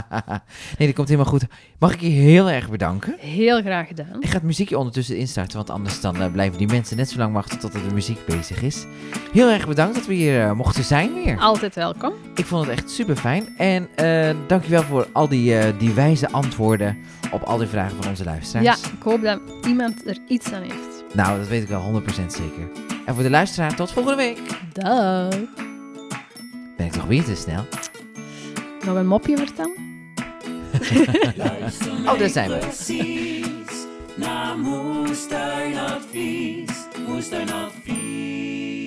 [0.77, 1.45] nee, dat komt helemaal goed.
[1.79, 3.15] Mag ik je heel erg bedanken?
[3.19, 4.15] Heel graag gedaan.
[4.19, 7.17] Ik ga het muziekje ondertussen instarten, want anders dan eh, blijven die mensen net zo
[7.17, 8.85] lang wachten tot er de muziek bezig is.
[9.33, 11.39] Heel erg bedankt dat we hier eh, mochten zijn weer.
[11.39, 12.13] Altijd welkom.
[12.35, 13.47] Ik vond het echt super fijn.
[13.57, 16.97] En eh dankjewel voor al die, eh, die wijze antwoorden
[17.31, 18.81] op al die vragen van onze luisteraars.
[18.81, 21.00] Ja, ik hoop dat iemand er iets aan heeft.
[21.13, 22.69] Nou, dat weet ik wel 100% zeker.
[23.05, 24.39] En voor de luisteraar, tot volgende week.
[24.73, 25.29] Dag.
[26.77, 27.65] Ben ik toch weer te snel?
[28.85, 29.75] Nog een mopje vertellen?
[32.05, 32.57] Oh, daar zijn we.
[32.57, 33.45] Precies
[34.15, 36.71] naar Moestuinadvies.
[37.07, 38.80] Moestuinadvies.